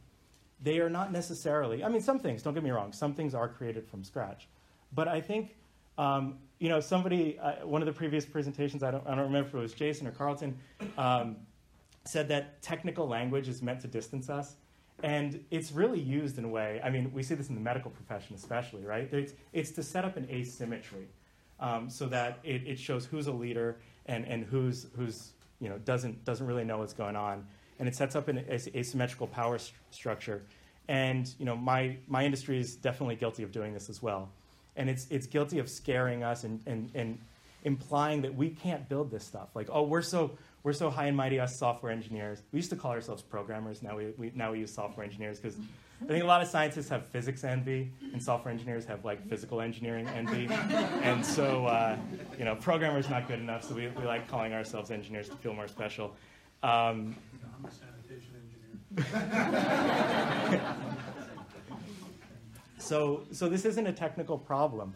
They 0.62 0.80
are 0.80 0.90
not 0.90 1.12
necessarily, 1.12 1.84
I 1.84 1.90
mean, 1.90 2.02
some 2.02 2.20
things, 2.20 2.44
don't 2.44 2.54
get 2.54 2.64
me 2.64 2.72
wrong, 2.72 2.94
some 2.94 3.14
things 3.14 3.34
are 3.34 3.48
created 3.50 3.88
from 3.88 4.04
scratch. 4.04 4.48
But 4.94 5.08
I 5.08 5.20
think, 5.20 5.56
um, 5.98 6.38
you 6.60 6.70
know, 6.70 6.80
somebody, 6.80 7.40
uh, 7.40 7.66
one 7.66 7.82
of 7.82 7.86
the 7.86 7.94
previous 7.94 8.26
presentations, 8.26 8.84
I 8.84 8.92
don't, 8.92 9.06
I 9.08 9.16
don't 9.16 9.26
remember 9.26 9.50
if 9.50 9.56
it 9.56 9.58
was 9.58 9.74
Jason 9.74 10.08
or 10.08 10.12
Carlton, 10.12 10.58
um, 10.98 11.38
said 12.06 12.28
that 12.30 12.62
technical 12.62 13.08
language 13.08 13.48
is 13.48 13.62
meant 13.62 13.82
to 13.82 13.88
distance 13.88 14.30
us. 14.30 14.56
And 15.02 15.44
it's 15.52 15.72
really 15.72 16.00
used 16.00 16.38
in 16.38 16.46
a 16.46 16.50
way, 16.50 16.80
I 16.84 16.90
mean, 16.90 17.12
we 17.14 17.24
see 17.24 17.36
this 17.36 17.50
in 17.50 17.56
the 17.56 17.62
medical 17.62 17.92
profession 17.92 18.36
especially, 18.36 18.86
right? 18.86 19.12
It's, 19.12 19.34
it's 19.52 19.72
to 19.72 19.84
set 19.84 20.06
up 20.06 20.18
an 20.18 20.28
asymmetry 20.30 21.08
um, 21.60 21.90
so 21.90 22.06
that 22.08 22.40
it, 22.44 22.68
it 22.68 22.80
shows 22.80 23.06
who's 23.06 23.28
a 23.28 23.32
leader 23.32 23.78
and, 24.06 24.26
and 24.26 24.46
who's, 24.46 24.88
who's, 24.96 25.32
you 25.60 25.70
know, 25.70 25.78
doesn't, 25.80 26.24
doesn't 26.26 26.46
really 26.46 26.64
know 26.64 26.78
what's 26.78 26.94
going 26.94 27.16
on. 27.16 27.46
And 27.80 27.88
it 27.88 27.96
sets 27.96 28.16
up 28.16 28.28
an 28.28 28.46
asymmetrical 28.50 29.28
power 29.28 29.58
st- 29.58 29.76
structure. 29.90 30.44
And, 30.88 31.34
you 31.40 31.46
know, 31.46 31.56
my, 31.56 31.98
my 32.08 32.24
industry 32.24 32.60
is 32.60 32.76
definitely 32.76 33.16
guilty 33.16 33.44
of 33.44 33.52
doing 33.52 33.74
this 33.74 33.90
as 33.90 34.02
well. 34.02 34.30
And 34.76 34.90
it's, 34.90 35.08
it's 35.10 35.28
guilty 35.28 35.60
of 35.60 35.70
scaring 35.70 36.24
us 36.24 36.44
and, 36.44 36.62
and, 36.66 36.92
and 36.94 37.20
implying 37.64 38.22
that 38.22 38.36
we 38.36 38.50
can't 38.50 38.88
build 38.90 39.12
this 39.12 39.24
stuff. 39.26 39.50
Like, 39.56 39.70
oh, 39.72 39.84
we're 39.84 40.02
so, 40.02 40.38
we're 40.64 40.74
so 40.74 40.90
high 40.90 41.08
and 41.08 41.18
mighty 41.18 41.40
us 41.40 41.58
software 41.58 41.92
engineers. 41.92 42.42
We 42.52 42.58
used 42.58 42.70
to 42.70 42.76
call 42.78 42.92
ourselves 42.92 43.22
programmers. 43.22 43.84
Now 43.84 43.98
we, 43.98 44.14
we 44.18 44.32
now 44.34 44.54
we 44.54 44.60
use 44.60 44.74
software 44.74 45.06
engineers 45.06 45.40
because 45.40 45.58
I 46.02 46.06
think 46.06 46.24
a 46.24 46.28
lot 46.28 46.42
of 46.42 46.48
scientists 46.48 46.90
have 46.90 47.06
physics 47.08 47.44
envy, 47.44 47.92
and 48.12 48.22
software 48.22 48.52
engineers 48.52 48.86
have 48.86 49.06
like 49.06 49.26
physical 49.28 49.62
engineering 49.62 50.08
envy. 50.10 50.48
and 50.50 51.26
so, 51.26 51.66
uh, 51.66 51.98
you 52.38 52.46
know, 52.46 52.56
programmers 52.56 53.10
not 53.10 53.28
good 53.28 53.40
enough. 53.40 53.64
So 53.64 53.76
we, 53.76 53.88
we 53.90 54.04
like 54.04 54.28
calling 54.30 54.54
ourselves 54.54 54.92
engineers 54.92 55.30
to 55.30 55.36
feel 55.36 55.54
more 55.54 55.68
special. 55.68 56.16
Um, 56.62 57.16
I'm 57.58 57.66
a 57.66 57.72
sanitation 57.72 58.36
engineer. 58.96 60.76
so, 62.78 63.24
so 63.32 63.50
this 63.50 63.66
isn't 63.66 63.88
a 63.88 63.94
technical 63.94 64.38
problem. 64.38 64.94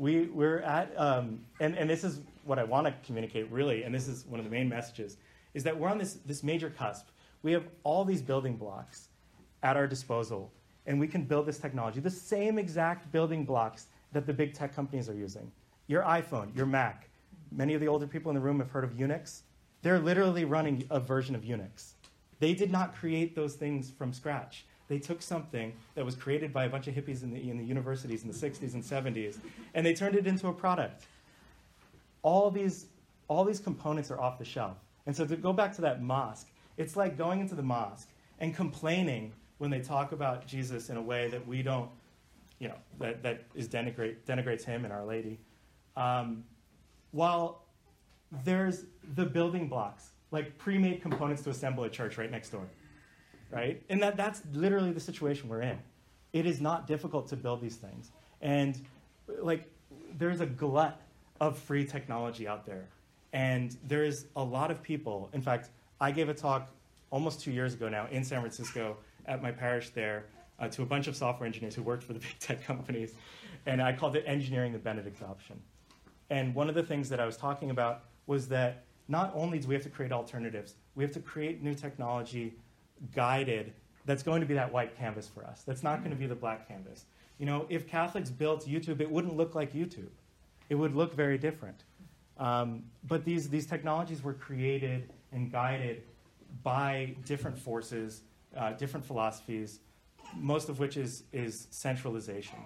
We, 0.00 0.28
we're 0.28 0.60
at, 0.60 0.94
um, 0.96 1.44
and, 1.60 1.76
and 1.76 1.90
this 1.90 2.04
is 2.04 2.20
what 2.44 2.58
I 2.58 2.64
want 2.64 2.86
to 2.86 2.94
communicate 3.04 3.50
really, 3.50 3.82
and 3.82 3.94
this 3.94 4.08
is 4.08 4.24
one 4.24 4.40
of 4.40 4.46
the 4.46 4.50
main 4.50 4.66
messages, 4.66 5.18
is 5.52 5.62
that 5.64 5.78
we're 5.78 5.90
on 5.90 5.98
this, 5.98 6.14
this 6.24 6.42
major 6.42 6.70
cusp. 6.70 7.08
We 7.42 7.52
have 7.52 7.64
all 7.84 8.06
these 8.06 8.22
building 8.22 8.56
blocks 8.56 9.08
at 9.62 9.76
our 9.76 9.86
disposal, 9.86 10.50
and 10.86 10.98
we 10.98 11.06
can 11.06 11.24
build 11.24 11.44
this 11.44 11.58
technology, 11.58 12.00
the 12.00 12.08
same 12.08 12.58
exact 12.58 13.12
building 13.12 13.44
blocks 13.44 13.88
that 14.12 14.24
the 14.24 14.32
big 14.32 14.54
tech 14.54 14.74
companies 14.74 15.06
are 15.10 15.14
using. 15.14 15.52
Your 15.86 16.02
iPhone, 16.04 16.56
your 16.56 16.64
Mac. 16.64 17.10
Many 17.52 17.74
of 17.74 17.82
the 17.82 17.88
older 17.88 18.06
people 18.06 18.30
in 18.30 18.36
the 18.36 18.40
room 18.40 18.58
have 18.60 18.70
heard 18.70 18.84
of 18.84 18.92
Unix. 18.92 19.42
They're 19.82 19.98
literally 19.98 20.46
running 20.46 20.86
a 20.88 20.98
version 20.98 21.34
of 21.34 21.42
Unix. 21.42 21.92
They 22.38 22.54
did 22.54 22.72
not 22.72 22.94
create 22.94 23.36
those 23.36 23.52
things 23.52 23.90
from 23.90 24.14
scratch. 24.14 24.64
They 24.90 24.98
took 24.98 25.22
something 25.22 25.72
that 25.94 26.04
was 26.04 26.14
created 26.14 26.52
by 26.52 26.66
a 26.66 26.68
bunch 26.68 26.86
of 26.88 26.94
hippies 26.94 27.22
in 27.22 27.32
the, 27.32 27.48
in 27.48 27.56
the 27.56 27.64
universities 27.64 28.22
in 28.22 28.28
the 28.28 28.34
60s 28.34 28.74
and 28.74 28.82
70s, 28.82 29.38
and 29.72 29.86
they 29.86 29.94
turned 29.94 30.16
it 30.16 30.26
into 30.26 30.48
a 30.48 30.52
product 30.52 31.06
all 32.22 32.50
these, 32.50 32.86
all 33.28 33.44
these 33.44 33.60
components 33.60 34.10
are 34.10 34.20
off 34.20 34.38
the 34.38 34.44
shelf. 34.44 34.76
And 35.06 35.16
so 35.16 35.24
to 35.24 35.36
go 35.36 35.52
back 35.52 35.74
to 35.76 35.80
that 35.82 36.02
mosque, 36.02 36.48
it's 36.76 36.96
like 36.96 37.16
going 37.16 37.40
into 37.40 37.54
the 37.54 37.62
mosque 37.62 38.08
and 38.38 38.54
complaining 38.54 39.32
when 39.58 39.70
they 39.70 39.80
talk 39.80 40.12
about 40.12 40.46
Jesus 40.46 40.90
in 40.90 40.96
a 40.96 41.02
way 41.02 41.28
that 41.28 41.46
we 41.46 41.62
don't, 41.62 41.90
you 42.58 42.68
know, 42.68 42.76
that, 42.98 43.22
that 43.22 43.44
is 43.54 43.68
denigrate, 43.68 44.16
denigrates 44.26 44.64
him 44.64 44.84
and 44.84 44.92
Our 44.92 45.04
Lady. 45.04 45.38
Um, 45.96 46.44
while 47.12 47.64
there's 48.44 48.84
the 49.14 49.24
building 49.24 49.68
blocks, 49.68 50.10
like 50.30 50.56
pre-made 50.58 51.02
components 51.02 51.42
to 51.42 51.50
assemble 51.50 51.84
a 51.84 51.90
church 51.90 52.16
right 52.16 52.30
next 52.30 52.50
door, 52.50 52.66
right? 53.50 53.82
And 53.88 54.02
that, 54.02 54.16
that's 54.16 54.42
literally 54.52 54.92
the 54.92 55.00
situation 55.00 55.48
we're 55.48 55.62
in. 55.62 55.78
It 56.32 56.46
is 56.46 56.60
not 56.60 56.86
difficult 56.86 57.28
to 57.28 57.36
build 57.36 57.60
these 57.60 57.76
things. 57.76 58.10
And 58.40 58.80
like, 59.42 59.68
there's 60.18 60.40
a 60.40 60.46
glut 60.46 61.00
of 61.40 61.58
free 61.58 61.84
technology 61.84 62.46
out 62.46 62.66
there. 62.66 62.86
And 63.32 63.76
there's 63.86 64.26
a 64.36 64.42
lot 64.42 64.70
of 64.70 64.82
people. 64.82 65.30
In 65.32 65.42
fact, 65.42 65.70
I 66.00 66.10
gave 66.10 66.28
a 66.28 66.34
talk 66.34 66.70
almost 67.10 67.40
two 67.40 67.50
years 67.50 67.74
ago 67.74 67.88
now 67.88 68.06
in 68.10 68.24
San 68.24 68.40
Francisco 68.40 68.96
at 69.26 69.42
my 69.42 69.50
parish 69.50 69.90
there 69.90 70.24
uh, 70.58 70.68
to 70.68 70.82
a 70.82 70.86
bunch 70.86 71.06
of 71.06 71.16
software 71.16 71.46
engineers 71.46 71.74
who 71.74 71.82
worked 71.82 72.02
for 72.02 72.12
the 72.12 72.18
big 72.20 72.38
tech 72.38 72.64
companies. 72.64 73.14
And 73.66 73.82
I 73.82 73.92
called 73.92 74.16
it 74.16 74.24
Engineering 74.26 74.72
the 74.72 74.78
Benedict 74.78 75.22
Option. 75.22 75.60
And 76.30 76.54
one 76.54 76.68
of 76.68 76.74
the 76.74 76.82
things 76.82 77.08
that 77.08 77.20
I 77.20 77.26
was 77.26 77.36
talking 77.36 77.70
about 77.70 78.04
was 78.26 78.48
that 78.48 78.84
not 79.08 79.32
only 79.34 79.58
do 79.58 79.68
we 79.68 79.74
have 79.74 79.82
to 79.82 79.90
create 79.90 80.12
alternatives, 80.12 80.76
we 80.94 81.02
have 81.02 81.12
to 81.12 81.20
create 81.20 81.62
new 81.62 81.74
technology 81.74 82.54
guided 83.14 83.72
that's 84.06 84.22
going 84.22 84.40
to 84.40 84.46
be 84.46 84.54
that 84.54 84.72
white 84.72 84.96
canvas 84.96 85.28
for 85.28 85.44
us. 85.44 85.62
That's 85.66 85.82
not 85.82 85.98
going 86.00 86.10
to 86.10 86.16
be 86.16 86.26
the 86.26 86.34
black 86.34 86.66
canvas. 86.66 87.04
You 87.38 87.46
know, 87.46 87.66
if 87.68 87.86
Catholics 87.86 88.30
built 88.30 88.66
YouTube, 88.66 89.00
it 89.00 89.10
wouldn't 89.10 89.36
look 89.36 89.54
like 89.54 89.72
YouTube 89.72 90.10
it 90.70 90.76
would 90.76 90.94
look 90.94 91.12
very 91.12 91.36
different. 91.36 91.82
Um, 92.38 92.84
but 93.06 93.24
these, 93.24 93.50
these 93.50 93.66
technologies 93.66 94.22
were 94.22 94.32
created 94.32 95.12
and 95.32 95.52
guided 95.52 96.04
by 96.62 97.14
different 97.26 97.58
forces, 97.58 98.22
uh, 98.56 98.72
different 98.72 99.04
philosophies, 99.04 99.80
most 100.34 100.68
of 100.70 100.78
which 100.78 100.96
is, 100.96 101.24
is 101.32 101.66
centralization. 101.70 102.58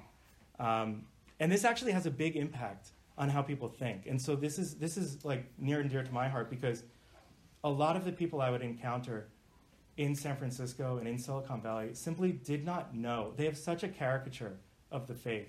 Um, 0.60 1.06
and 1.40 1.50
this 1.50 1.64
actually 1.64 1.92
has 1.92 2.06
a 2.06 2.10
big 2.10 2.36
impact 2.36 2.90
on 3.18 3.28
how 3.28 3.42
people 3.42 3.68
think. 3.68 4.06
And 4.06 4.20
so 4.20 4.36
this 4.36 4.58
is, 4.58 4.74
this 4.74 4.96
is 4.96 5.24
like 5.24 5.46
near 5.58 5.80
and 5.80 5.90
dear 5.90 6.02
to 6.02 6.12
my 6.12 6.28
heart 6.28 6.50
because 6.50 6.84
a 7.64 7.70
lot 7.70 7.96
of 7.96 8.04
the 8.04 8.12
people 8.12 8.40
I 8.40 8.50
would 8.50 8.62
encounter 8.62 9.28
in 9.96 10.14
San 10.14 10.36
Francisco 10.36 10.98
and 10.98 11.06
in 11.06 11.18
Silicon 11.18 11.60
Valley 11.60 11.94
simply 11.94 12.32
did 12.32 12.64
not 12.64 12.94
know. 12.94 13.32
They 13.36 13.44
have 13.44 13.56
such 13.56 13.82
a 13.82 13.88
caricature 13.88 14.56
of 14.90 15.06
the 15.06 15.14
faith. 15.14 15.48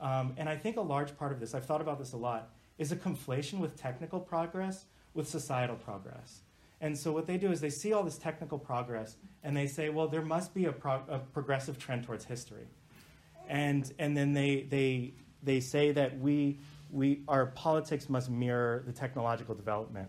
Um, 0.00 0.34
and 0.36 0.48
I 0.48 0.56
think 0.56 0.76
a 0.76 0.82
large 0.82 1.16
part 1.16 1.32
of 1.32 1.40
this, 1.40 1.54
I've 1.54 1.66
thought 1.66 1.80
about 1.80 1.98
this 1.98 2.12
a 2.12 2.16
lot, 2.16 2.50
is 2.78 2.92
a 2.92 2.96
conflation 2.96 3.58
with 3.58 3.80
technical 3.80 4.20
progress 4.20 4.84
with 5.14 5.28
societal 5.28 5.76
progress. 5.76 6.40
And 6.80 6.96
so 6.96 7.12
what 7.12 7.26
they 7.26 7.36
do 7.36 7.52
is 7.52 7.60
they 7.60 7.70
see 7.70 7.92
all 7.92 8.02
this 8.02 8.16
technical 8.16 8.58
progress 8.58 9.16
and 9.42 9.56
they 9.56 9.66
say, 9.66 9.90
well, 9.90 10.08
there 10.08 10.22
must 10.22 10.54
be 10.54 10.64
a, 10.64 10.72
pro- 10.72 11.02
a 11.08 11.18
progressive 11.18 11.78
trend 11.78 12.04
towards 12.04 12.24
history. 12.24 12.66
And, 13.48 13.92
and 13.98 14.16
then 14.16 14.32
they, 14.32 14.62
they, 14.62 15.12
they 15.42 15.60
say 15.60 15.92
that 15.92 16.18
we, 16.18 16.58
we, 16.90 17.22
our 17.28 17.46
politics 17.46 18.08
must 18.08 18.30
mirror 18.30 18.82
the 18.86 18.92
technological 18.92 19.54
development. 19.54 20.08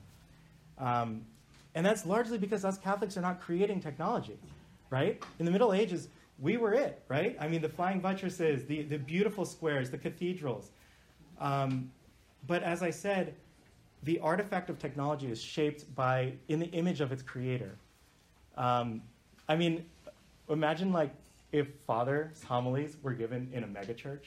Um, 0.77 1.25
and 1.75 1.85
that's 1.85 2.05
largely 2.05 2.37
because 2.37 2.65
us 2.65 2.77
Catholics 2.77 3.17
are 3.17 3.21
not 3.21 3.39
creating 3.39 3.79
technology, 3.79 4.37
right? 4.89 5.21
In 5.39 5.45
the 5.45 5.51
Middle 5.51 5.73
Ages, 5.73 6.07
we 6.39 6.57
were 6.57 6.73
it, 6.73 7.01
right? 7.07 7.37
I 7.39 7.47
mean, 7.47 7.61
the 7.61 7.69
flying 7.69 7.99
buttresses, 7.99 8.65
the, 8.65 8.81
the 8.83 8.97
beautiful 8.97 9.45
squares, 9.45 9.89
the 9.89 9.97
cathedrals. 9.97 10.71
Um, 11.39 11.91
but 12.47 12.63
as 12.63 12.81
I 12.81 12.89
said, 12.89 13.35
the 14.03 14.19
artifact 14.19 14.69
of 14.69 14.79
technology 14.79 15.31
is 15.31 15.41
shaped 15.41 15.93
by 15.95 16.33
in 16.47 16.59
the 16.59 16.67
image 16.67 17.01
of 17.01 17.11
its 17.11 17.21
creator. 17.21 17.75
Um, 18.57 19.01
I 19.47 19.55
mean, 19.55 19.85
imagine 20.49 20.91
like 20.91 21.13
if 21.51 21.67
Father's 21.85 22.41
homilies 22.43 22.97
were 23.03 23.13
given 23.13 23.49
in 23.53 23.63
a 23.63 23.67
megachurch, 23.67 24.25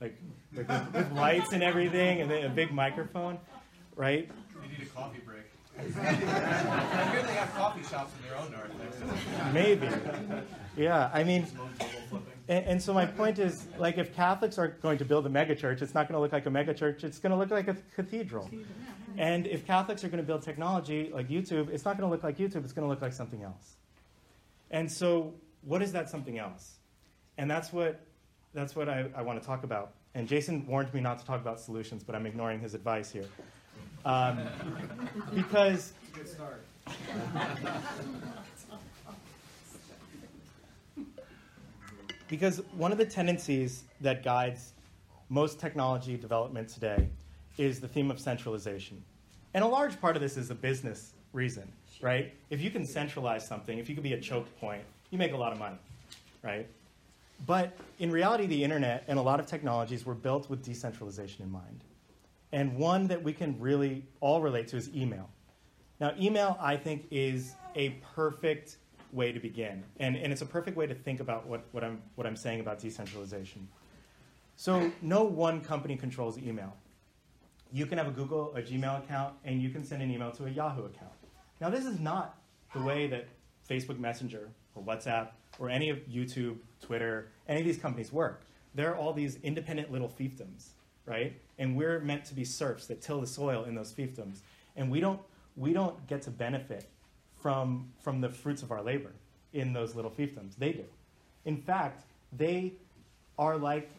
like, 0.00 0.16
like 0.54 0.68
with, 0.68 0.94
with 0.94 1.12
lights 1.12 1.52
and 1.52 1.62
everything, 1.62 2.20
and 2.20 2.30
then 2.30 2.44
a 2.44 2.48
big 2.48 2.72
microphone, 2.72 3.38
right? 3.96 4.28
They 4.60 4.68
need 4.68 4.82
a 4.82 4.90
coffee 4.90 5.20
break. 5.24 5.42
I 5.78 5.82
hear 5.82 7.22
they 7.22 7.34
have 7.34 7.54
coffee 7.54 7.82
shops 7.84 8.12
in 8.18 8.28
their 8.28 8.38
own. 8.38 9.52
Maybe. 9.52 9.88
Yeah, 10.76 11.10
I 11.12 11.24
mean, 11.24 11.46
and, 12.48 12.64
and, 12.64 12.82
so 12.82 12.92
my 12.92 13.06
point 13.06 13.38
is, 13.38 13.66
like, 13.78 13.98
if 13.98 14.14
Catholics 14.14 14.58
are 14.58 14.68
going 14.68 14.98
to 14.98 15.04
build 15.04 15.26
a 15.26 15.28
megachurch, 15.28 15.82
it's 15.82 15.94
not 15.94 16.08
going 16.08 16.14
to 16.14 16.20
look 16.20 16.32
like 16.32 16.46
a 16.46 16.50
megachurch. 16.50 17.04
It's 17.04 17.18
going 17.18 17.32
to 17.32 17.36
look 17.36 17.50
like 17.50 17.68
a 17.68 17.76
cathedral. 17.94 18.48
And 19.16 19.46
if 19.46 19.66
Catholics 19.66 20.04
are 20.04 20.08
going 20.08 20.22
to 20.22 20.26
build 20.26 20.42
technology 20.42 21.10
like 21.12 21.28
YouTube, 21.28 21.70
it's 21.70 21.84
not 21.84 21.98
going 21.98 22.08
to 22.08 22.12
look 22.12 22.22
like 22.22 22.38
YouTube. 22.38 22.64
It's 22.64 22.72
going 22.72 22.86
to 22.86 22.88
look 22.88 23.02
like 23.02 23.12
something 23.12 23.42
else. 23.42 23.76
And 24.70 24.90
so, 24.90 25.34
what 25.62 25.82
is 25.82 25.92
that 25.92 26.08
something 26.10 26.38
else? 26.38 26.76
And 27.36 27.50
that's 27.50 27.72
what 27.72 28.00
that's 28.54 28.74
what 28.74 28.88
I, 28.88 29.06
I 29.14 29.22
want 29.22 29.40
to 29.40 29.46
talk 29.46 29.64
about. 29.64 29.94
And 30.14 30.26
Jason 30.26 30.66
warned 30.66 30.92
me 30.94 31.00
not 31.00 31.18
to 31.18 31.26
talk 31.26 31.40
about 31.40 31.60
solutions, 31.60 32.02
but 32.02 32.14
I'm 32.14 32.26
ignoring 32.26 32.60
his 32.60 32.74
advice 32.74 33.10
here. 33.10 33.26
Um, 34.08 34.38
because. 35.34 35.92
Good 36.14 36.28
start. 36.28 36.64
because 42.28 42.62
one 42.72 42.90
of 42.90 42.96
the 42.96 43.04
tendencies 43.04 43.84
that 44.00 44.24
guides 44.24 44.72
most 45.28 45.60
technology 45.60 46.16
development 46.16 46.70
today 46.70 47.06
is 47.58 47.80
the 47.80 47.88
theme 47.88 48.10
of 48.10 48.18
centralization. 48.18 49.02
And 49.52 49.62
a 49.62 49.66
large 49.66 50.00
part 50.00 50.16
of 50.16 50.22
this 50.22 50.38
is 50.38 50.50
a 50.50 50.54
business 50.54 51.12
reason, 51.34 51.70
right? 52.00 52.32
If 52.48 52.62
you 52.62 52.70
can 52.70 52.86
centralize 52.86 53.46
something, 53.46 53.78
if 53.78 53.90
you 53.90 53.94
can 53.94 54.02
be 54.02 54.14
a 54.14 54.20
choke 54.20 54.46
point, 54.58 54.82
you 55.10 55.18
make 55.18 55.32
a 55.32 55.36
lot 55.36 55.52
of 55.52 55.58
money, 55.58 55.76
right? 56.42 56.66
But 57.46 57.76
in 57.98 58.10
reality, 58.10 58.46
the 58.46 58.64
internet 58.64 59.04
and 59.06 59.18
a 59.18 59.22
lot 59.22 59.38
of 59.38 59.44
technologies 59.46 60.06
were 60.06 60.14
built 60.14 60.48
with 60.48 60.64
decentralization 60.64 61.44
in 61.44 61.52
mind. 61.52 61.80
And 62.52 62.76
one 62.76 63.06
that 63.08 63.22
we 63.22 63.32
can 63.32 63.58
really 63.60 64.04
all 64.20 64.40
relate 64.40 64.68
to 64.68 64.76
is 64.76 64.94
email. 64.94 65.28
Now, 66.00 66.14
email, 66.18 66.56
I 66.60 66.76
think, 66.76 67.06
is 67.10 67.54
a 67.74 67.90
perfect 68.14 68.78
way 69.12 69.32
to 69.32 69.40
begin. 69.40 69.84
And, 69.98 70.16
and 70.16 70.32
it's 70.32 70.42
a 70.42 70.46
perfect 70.46 70.76
way 70.76 70.86
to 70.86 70.94
think 70.94 71.20
about 71.20 71.46
what, 71.46 71.66
what, 71.72 71.82
I'm, 71.84 72.02
what 72.14 72.26
I'm 72.26 72.36
saying 72.36 72.60
about 72.60 72.78
decentralization. 72.78 73.68
So, 74.56 74.90
no 75.02 75.24
one 75.24 75.60
company 75.60 75.96
controls 75.96 76.38
email. 76.38 76.74
You 77.72 77.86
can 77.86 77.98
have 77.98 78.08
a 78.08 78.12
Google, 78.12 78.54
a 78.54 78.62
Gmail 78.62 79.04
account, 79.04 79.34
and 79.44 79.60
you 79.60 79.70
can 79.70 79.84
send 79.84 80.02
an 80.02 80.10
email 80.10 80.30
to 80.32 80.46
a 80.46 80.50
Yahoo 80.50 80.86
account. 80.86 81.12
Now, 81.60 81.68
this 81.68 81.84
is 81.84 82.00
not 82.00 82.38
the 82.72 82.80
way 82.80 83.06
that 83.08 83.28
Facebook 83.68 83.98
Messenger 83.98 84.48
or 84.74 84.82
WhatsApp 84.82 85.28
or 85.58 85.68
any 85.68 85.90
of 85.90 85.98
YouTube, 86.08 86.58
Twitter, 86.80 87.28
any 87.48 87.60
of 87.60 87.66
these 87.66 87.78
companies 87.78 88.12
work. 88.12 88.42
There 88.74 88.90
are 88.90 88.96
all 88.96 89.12
these 89.12 89.36
independent 89.42 89.90
little 89.90 90.08
fiefdoms 90.08 90.70
right? 91.08 91.32
And 91.58 91.76
we're 91.76 92.00
meant 92.00 92.24
to 92.26 92.34
be 92.34 92.44
serfs 92.44 92.86
that 92.86 93.00
till 93.00 93.20
the 93.20 93.26
soil 93.26 93.64
in 93.64 93.74
those 93.74 93.92
fiefdoms. 93.92 94.38
And 94.76 94.90
we 94.90 95.00
don't, 95.00 95.20
we 95.56 95.72
don't 95.72 96.06
get 96.06 96.22
to 96.22 96.30
benefit 96.30 96.88
from, 97.40 97.88
from 98.00 98.20
the 98.20 98.28
fruits 98.28 98.62
of 98.62 98.70
our 98.70 98.82
labor 98.82 99.12
in 99.52 99.72
those 99.72 99.94
little 99.94 100.10
fiefdoms. 100.10 100.56
They 100.58 100.72
do. 100.72 100.84
In 101.44 101.56
fact, 101.56 102.04
they 102.36 102.72
are 103.38 103.56
like, 103.56 103.90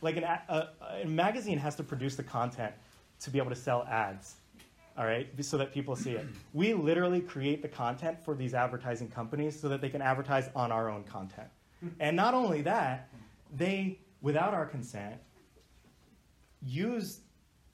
like 0.00 0.16
an, 0.16 0.24
a, 0.24 0.68
a 1.02 1.06
magazine 1.06 1.58
has 1.58 1.74
to 1.76 1.82
produce 1.82 2.14
the 2.14 2.22
content 2.22 2.72
to 3.20 3.30
be 3.30 3.38
able 3.38 3.50
to 3.50 3.56
sell 3.56 3.84
ads, 3.90 4.34
all 4.96 5.06
right, 5.06 5.28
so 5.40 5.56
that 5.56 5.72
people 5.72 5.96
see 5.96 6.12
it. 6.12 6.26
We 6.52 6.74
literally 6.74 7.20
create 7.20 7.62
the 7.62 7.68
content 7.68 8.22
for 8.24 8.34
these 8.34 8.54
advertising 8.54 9.08
companies 9.08 9.58
so 9.58 9.68
that 9.68 9.80
they 9.80 9.88
can 9.88 10.02
advertise 10.02 10.50
on 10.54 10.70
our 10.70 10.90
own 10.90 11.04
content. 11.04 11.48
And 12.00 12.16
not 12.16 12.34
only 12.34 12.62
that, 12.62 13.08
they, 13.56 13.98
without 14.20 14.54
our 14.54 14.66
consent, 14.66 15.16
use 16.64 17.20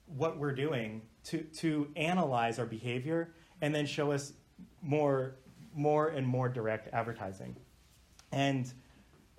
what 0.05 0.37
we're 0.37 0.53
doing 0.53 1.01
to, 1.25 1.39
to 1.39 1.87
analyze 1.95 2.59
our 2.59 2.65
behavior 2.65 3.33
and 3.61 3.73
then 3.73 3.85
show 3.85 4.11
us 4.11 4.33
more, 4.81 5.35
more 5.75 6.09
and 6.09 6.25
more 6.25 6.49
direct 6.49 6.89
advertising. 6.93 7.55
And 8.31 8.71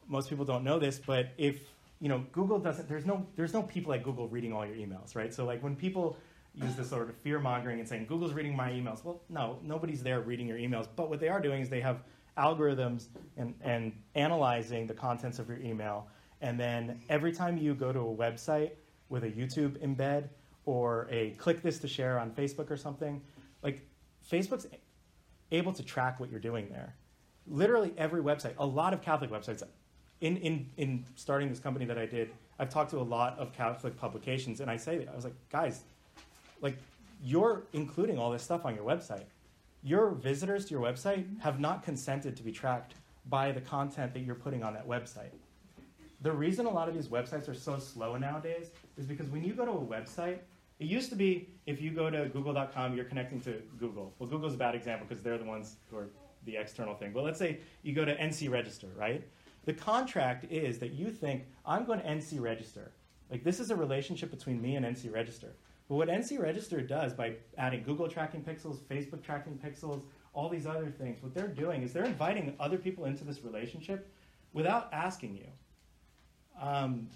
most 0.07 0.29
people 0.29 0.45
don't 0.45 0.65
know 0.65 0.79
this, 0.79 1.01
but 1.05 1.31
if 1.39 1.61
you 2.01 2.09
know 2.09 2.25
Google 2.33 2.59
doesn't, 2.59 2.89
there's 2.89 3.07
no 3.07 3.27
there's 3.37 3.53
no 3.53 3.63
people 3.63 3.93
at 3.93 4.03
Google 4.03 4.29
reading 4.29 4.53
all 4.53 4.67
your 4.67 4.77
emails, 4.77 5.15
right? 5.15 5.33
So 5.33 5.45
like 5.45 5.63
when 5.63 5.77
people 5.77 6.17
use 6.55 6.75
this 6.75 6.91
sort 6.91 7.09
of 7.09 7.17
fear 7.17 7.39
mongering 7.39 7.81
and 7.81 7.89
saying 7.89 8.07
Google's 8.07 8.35
reading 8.35 8.55
my 8.55 8.71
emails, 8.71 9.03
well, 9.05 9.23
no, 9.31 9.59
nobody's 9.63 10.03
there 10.03 10.21
reading 10.21 10.47
your 10.47 10.59
emails. 10.59 10.87
But 10.95 11.09
what 11.09 11.21
they 11.21 11.29
are 11.29 11.41
doing 11.41 11.63
is 11.63 11.69
they 11.71 11.81
have 11.81 12.03
algorithms 12.37 13.07
and, 13.37 13.55
and 13.63 13.93
analyzing 14.15 14.87
the 14.87 14.95
contents 14.95 15.39
of 15.39 15.49
your 15.49 15.59
email, 15.59 16.09
and 16.41 16.59
then 16.61 17.01
every 17.09 17.33
time 17.33 17.57
you 17.57 17.75
go 17.75 17.93
to 17.93 18.01
a 18.01 18.15
website 18.15 18.73
with 19.13 19.25
a 19.25 19.31
YouTube 19.31 19.79
embed 19.87 20.25
or 20.65 21.07
a 21.11 21.31
click 21.33 21.63
this 21.63 21.79
to 21.81 21.87
share 21.87 22.19
on 22.19 22.31
Facebook 22.31 22.71
or 22.71 22.77
something, 22.77 23.21
like 23.63 23.87
Facebook's 24.29 24.67
able 25.53 25.73
to 25.73 25.85
track 25.85 26.19
what 26.19 26.31
you're 26.31 26.41
doing 26.41 26.69
there. 26.71 26.97
Literally 27.47 27.93
every 27.99 28.23
website, 28.23 28.55
a 28.59 28.67
lot 28.67 28.95
of 28.95 29.03
Catholic 29.03 29.31
websites. 29.31 29.63
In, 30.23 30.37
in, 30.39 30.71
in 30.77 31.05
starting 31.17 31.49
this 31.49 31.59
company 31.59 31.85
that 31.85 31.99
I 31.99 32.07
did, 32.07 32.31
I've 32.59 32.71
talked 32.71 32.91
to 32.93 32.99
a 32.99 33.03
lot 33.03 33.39
of 33.39 33.53
Catholic 33.53 33.97
publications, 33.97 34.61
and 34.61 34.71
I 34.71 34.77
say, 34.77 35.07
I 35.11 35.15
was 35.15 35.25
like, 35.25 35.35
guys, 35.51 35.83
like, 36.61 36.77
you're 37.25 37.65
including 37.73 38.19
all 38.19 38.31
this 38.31 38.43
stuff 38.43 38.65
on 38.65 38.75
your 38.75 38.85
website. 38.85 39.25
Your 39.83 40.11
visitors 40.11 40.65
to 40.67 40.71
your 40.71 40.81
website 40.81 41.27
have 41.41 41.59
not 41.59 41.83
consented 41.83 42.37
to 42.37 42.43
be 42.43 42.53
tracked 42.53 42.95
by 43.29 43.51
the 43.51 43.61
content 43.61 44.15
that 44.15 44.21
you're 44.21 44.37
putting 44.37 44.63
on 44.63 44.75
that 44.75 44.87
website. 44.87 45.33
The 46.23 46.31
reason 46.31 46.67
a 46.67 46.71
lot 46.71 46.89
of 46.89 46.95
these 46.95 47.09
websites 47.09 47.49
are 47.49 47.55
so 47.55 47.79
slow 47.79 48.17
nowadays 48.17 48.71
is 48.97 49.07
because 49.07 49.29
when 49.29 49.43
you 49.45 49.55
go 49.55 49.65
to 49.65 49.73
a 49.73 49.75
website, 49.75 50.39
it 50.79 50.87
used 50.87 51.11
to 51.11 51.17
be 51.17 51.49
if 51.67 51.81
you 51.81 51.91
go 51.91 52.11
to 52.11 52.29
google.com, 52.29 52.95
you're 52.95 53.05
connecting 53.05 53.41
to 53.43 53.63
Google. 53.79 54.13
Well, 54.19 54.29
Google's 54.29 54.55
a 54.55 54.59
bad 54.59 54.75
example 54.75 55.07
because 55.09 55.23
they're 55.23 55.39
the 55.39 55.45
ones 55.45 55.77
who 55.91 55.97
are 55.97 56.09
the 56.45 56.57
external 56.57 56.95
thing. 56.95 57.13
But 57.13 57.25
let's 57.25 57.39
say 57.39 57.61
you 57.83 57.95
go 57.95 58.05
to 58.05 58.17
NC 58.17 58.51
Register, 58.51 58.89
right? 58.97 59.23
The 59.65 59.73
contract 59.73 60.51
is 60.51 60.79
that 60.79 60.93
you 60.93 61.11
think, 61.11 61.45
I'm 61.65 61.85
going 61.85 62.01
to 62.01 62.07
NC 62.07 62.41
Register. 62.41 62.91
Like, 63.31 63.45
this 63.45 63.61
is 63.61 63.71
a 63.71 63.77
relationship 63.77 64.31
between 64.31 64.61
me 64.61 64.75
and 64.77 64.85
NC 64.85 65.13
Register. 65.13 65.55
But 65.89 65.95
what 65.97 66.09
NC 66.09 66.41
Register 66.41 66.81
does 66.81 67.13
by 67.13 67.37
adding 67.59 67.83
Google 67.83 68.09
tracking 68.09 68.43
pixels, 68.43 68.79
Facebook 68.79 69.23
tracking 69.23 69.59
pixels, 69.65 70.03
all 70.33 70.49
these 70.49 70.67
other 70.67 70.91
things, 70.91 71.23
what 71.23 71.35
they're 71.35 71.47
doing 71.47 71.83
is 71.83 71.93
they're 71.93 72.05
inviting 72.05 72.55
other 72.59 72.79
people 72.79 73.05
into 73.05 73.25
this 73.25 73.45
relationship 73.45 74.11
without 74.53 74.93
asking 74.93 75.37
you. 75.37 75.47
Um, 76.61 77.09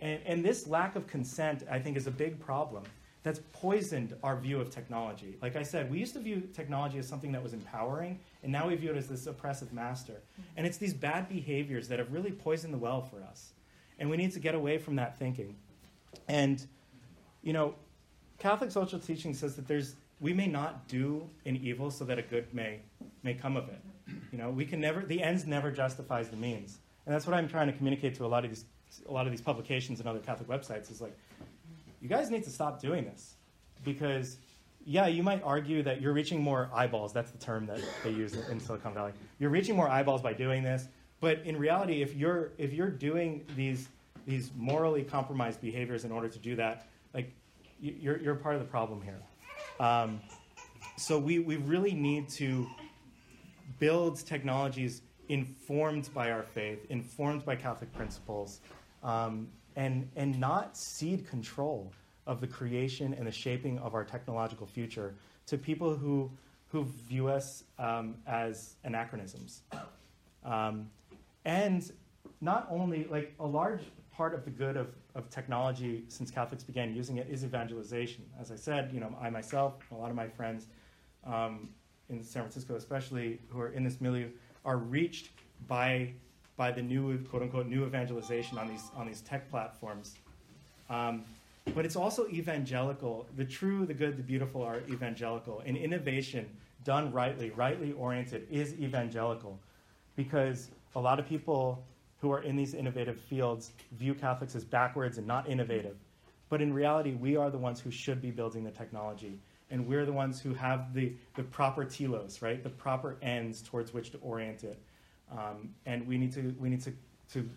and, 0.00 0.20
and 0.24 0.44
this 0.44 0.66
lack 0.66 0.96
of 0.96 1.06
consent, 1.06 1.64
I 1.70 1.78
think, 1.78 1.96
is 1.96 2.06
a 2.06 2.10
big 2.10 2.38
problem 2.40 2.84
that's 3.22 3.40
poisoned 3.52 4.14
our 4.22 4.36
view 4.36 4.60
of 4.60 4.70
technology. 4.70 5.36
Like 5.42 5.56
I 5.56 5.64
said, 5.64 5.90
we 5.90 5.98
used 5.98 6.12
to 6.14 6.20
view 6.20 6.48
technology 6.52 6.98
as 6.98 7.08
something 7.08 7.32
that 7.32 7.42
was 7.42 7.54
empowering, 7.54 8.20
and 8.44 8.52
now 8.52 8.68
we 8.68 8.76
view 8.76 8.90
it 8.90 8.96
as 8.96 9.08
this 9.08 9.26
oppressive 9.26 9.72
master. 9.72 10.12
Mm-hmm. 10.12 10.42
And 10.58 10.66
it's 10.66 10.76
these 10.76 10.94
bad 10.94 11.28
behaviors 11.28 11.88
that 11.88 11.98
have 11.98 12.12
really 12.12 12.30
poisoned 12.30 12.72
the 12.72 12.78
well 12.78 13.02
for 13.02 13.22
us. 13.24 13.52
And 13.98 14.08
we 14.08 14.16
need 14.16 14.32
to 14.32 14.38
get 14.38 14.54
away 14.54 14.78
from 14.78 14.94
that 14.96 15.18
thinking. 15.18 15.56
And, 16.28 16.64
you 17.42 17.52
know, 17.52 17.74
Catholic 18.38 18.70
social 18.70 18.98
teaching 18.98 19.34
says 19.34 19.56
that 19.56 19.66
there's 19.66 19.96
we 20.20 20.32
may 20.32 20.46
not 20.46 20.88
do 20.88 21.28
an 21.44 21.56
evil 21.56 21.90
so 21.90 22.04
that 22.04 22.18
a 22.18 22.22
good 22.22 22.52
may 22.54 22.80
may 23.22 23.34
come 23.34 23.56
of 23.56 23.68
it. 23.68 23.80
You 24.32 24.38
know, 24.38 24.50
we 24.50 24.64
can 24.64 24.80
never 24.80 25.04
the 25.04 25.22
ends 25.22 25.46
never 25.46 25.70
justifies 25.70 26.28
the 26.28 26.36
means. 26.36 26.78
And 27.06 27.14
that's 27.14 27.26
what 27.26 27.34
I'm 27.34 27.48
trying 27.48 27.66
to 27.68 27.72
communicate 27.72 28.14
to 28.16 28.24
a 28.24 28.28
lot 28.28 28.44
of 28.44 28.50
these 28.50 28.64
a 29.08 29.12
lot 29.12 29.26
of 29.26 29.32
these 29.32 29.40
publications 29.40 30.00
and 30.00 30.08
other 30.08 30.20
Catholic 30.20 30.48
websites 30.48 30.90
is 30.90 31.00
like, 31.00 31.16
you 32.00 32.08
guys 32.08 32.30
need 32.30 32.44
to 32.44 32.50
stop 32.50 32.80
doing 32.80 33.04
this 33.04 33.34
because 33.84 34.38
yeah, 34.88 35.08
you 35.08 35.24
might 35.24 35.42
argue 35.42 35.82
that 35.82 36.00
you're 36.00 36.12
reaching 36.12 36.40
more 36.40 36.70
eyeballs. 36.72 37.12
That's 37.12 37.32
the 37.32 37.38
term 37.38 37.66
that 37.66 37.80
they 38.04 38.10
use 38.10 38.34
in 38.34 38.60
Silicon 38.60 38.94
Valley. 38.94 39.12
You're 39.40 39.50
reaching 39.50 39.74
more 39.74 39.88
eyeballs 39.88 40.22
by 40.22 40.32
doing 40.32 40.62
this, 40.62 40.86
but 41.20 41.40
in 41.44 41.56
reality, 41.58 42.02
if 42.02 42.14
you're 42.14 42.52
if 42.56 42.72
you're 42.72 42.90
doing 42.90 43.44
these 43.56 43.88
these 44.26 44.50
morally 44.56 45.02
compromised 45.02 45.60
behaviors 45.60 46.04
in 46.04 46.12
order 46.12 46.28
to 46.28 46.38
do 46.38 46.54
that, 46.56 46.86
like 47.14 47.32
you're 47.80 48.18
you're 48.18 48.36
part 48.36 48.54
of 48.54 48.60
the 48.60 48.68
problem 48.68 49.02
here. 49.02 49.20
Um, 49.80 50.20
so 50.96 51.18
we 51.18 51.40
we 51.40 51.56
really 51.56 51.92
need 51.92 52.28
to 52.30 52.66
build 53.80 54.24
technologies 54.24 55.02
informed 55.28 56.08
by 56.14 56.30
our 56.30 56.42
faith, 56.42 56.86
informed 56.90 57.44
by 57.44 57.56
Catholic 57.56 57.92
principles, 57.94 58.60
um, 59.02 59.48
and 59.76 60.08
and 60.16 60.38
not 60.38 60.76
cede 60.76 61.28
control 61.28 61.92
of 62.26 62.40
the 62.40 62.46
creation 62.46 63.14
and 63.14 63.26
the 63.26 63.32
shaping 63.32 63.78
of 63.78 63.94
our 63.94 64.04
technological 64.04 64.66
future 64.66 65.14
to 65.46 65.56
people 65.56 65.94
who 65.96 66.30
who 66.68 66.84
view 67.08 67.28
us 67.28 67.64
um, 67.78 68.16
as 68.26 68.74
anachronisms. 68.84 69.62
Um, 70.44 70.90
and 71.44 71.90
not 72.40 72.66
only 72.70 73.06
like 73.10 73.34
a 73.40 73.46
large 73.46 73.82
part 74.12 74.34
of 74.34 74.44
the 74.44 74.50
good 74.50 74.76
of, 74.76 74.88
of 75.14 75.28
technology 75.30 76.04
since 76.08 76.30
Catholics 76.30 76.64
began 76.64 76.94
using 76.94 77.18
it 77.18 77.28
is 77.30 77.44
evangelization. 77.44 78.24
As 78.40 78.50
I 78.50 78.56
said, 78.56 78.90
you 78.92 79.00
know, 79.00 79.14
I 79.20 79.30
myself, 79.30 79.74
a 79.92 79.94
lot 79.94 80.10
of 80.10 80.16
my 80.16 80.28
friends 80.28 80.66
um, 81.24 81.68
in 82.08 82.22
San 82.22 82.42
Francisco, 82.42 82.76
especially 82.76 83.40
who 83.48 83.60
are 83.60 83.68
in 83.68 83.84
this 83.84 84.00
milieu, 84.00 84.28
are 84.66 84.76
reached 84.76 85.30
by 85.66 86.12
by 86.58 86.70
the 86.70 86.82
new 86.82 87.18
quote 87.24 87.42
unquote 87.42 87.66
new 87.66 87.86
evangelization 87.86 88.58
on 88.58 88.68
these 88.68 88.90
on 88.94 89.06
these 89.06 89.22
tech 89.22 89.48
platforms. 89.48 90.16
Um, 90.90 91.24
but 91.74 91.84
it's 91.84 91.96
also 91.96 92.28
evangelical. 92.28 93.26
The 93.36 93.44
true, 93.44 93.86
the 93.86 93.94
good, 93.94 94.16
the 94.16 94.22
beautiful 94.22 94.62
are 94.62 94.80
evangelical. 94.88 95.62
And 95.66 95.76
innovation 95.76 96.48
done 96.84 97.12
rightly, 97.12 97.50
rightly 97.50 97.92
oriented, 97.92 98.46
is 98.50 98.74
evangelical. 98.74 99.58
Because 100.14 100.70
a 100.94 101.00
lot 101.00 101.18
of 101.18 101.26
people 101.26 101.84
who 102.20 102.30
are 102.32 102.42
in 102.42 102.56
these 102.56 102.72
innovative 102.74 103.20
fields 103.20 103.72
view 103.98 104.14
Catholics 104.14 104.54
as 104.54 104.64
backwards 104.64 105.18
and 105.18 105.26
not 105.26 105.48
innovative. 105.48 105.96
But 106.48 106.62
in 106.62 106.72
reality, 106.72 107.14
we 107.14 107.36
are 107.36 107.50
the 107.50 107.58
ones 107.58 107.80
who 107.80 107.90
should 107.90 108.22
be 108.22 108.30
building 108.30 108.62
the 108.62 108.70
technology. 108.70 109.38
And 109.70 109.86
we're 109.86 110.06
the 110.06 110.12
ones 110.12 110.40
who 110.40 110.54
have 110.54 110.94
the, 110.94 111.12
the 111.34 111.42
proper 111.42 111.84
telos, 111.84 112.40
right? 112.40 112.62
The 112.62 112.70
proper 112.70 113.16
ends 113.20 113.62
towards 113.62 113.92
which 113.92 114.10
to 114.10 114.18
orient 114.18 114.62
it. 114.64 114.78
Um, 115.32 115.70
and 115.86 116.06
we 116.06 116.18
need 116.18 116.32
to, 116.34 116.54
we 116.58 116.68
need 116.68 116.82
to, 116.82 116.92
to 117.32 117.50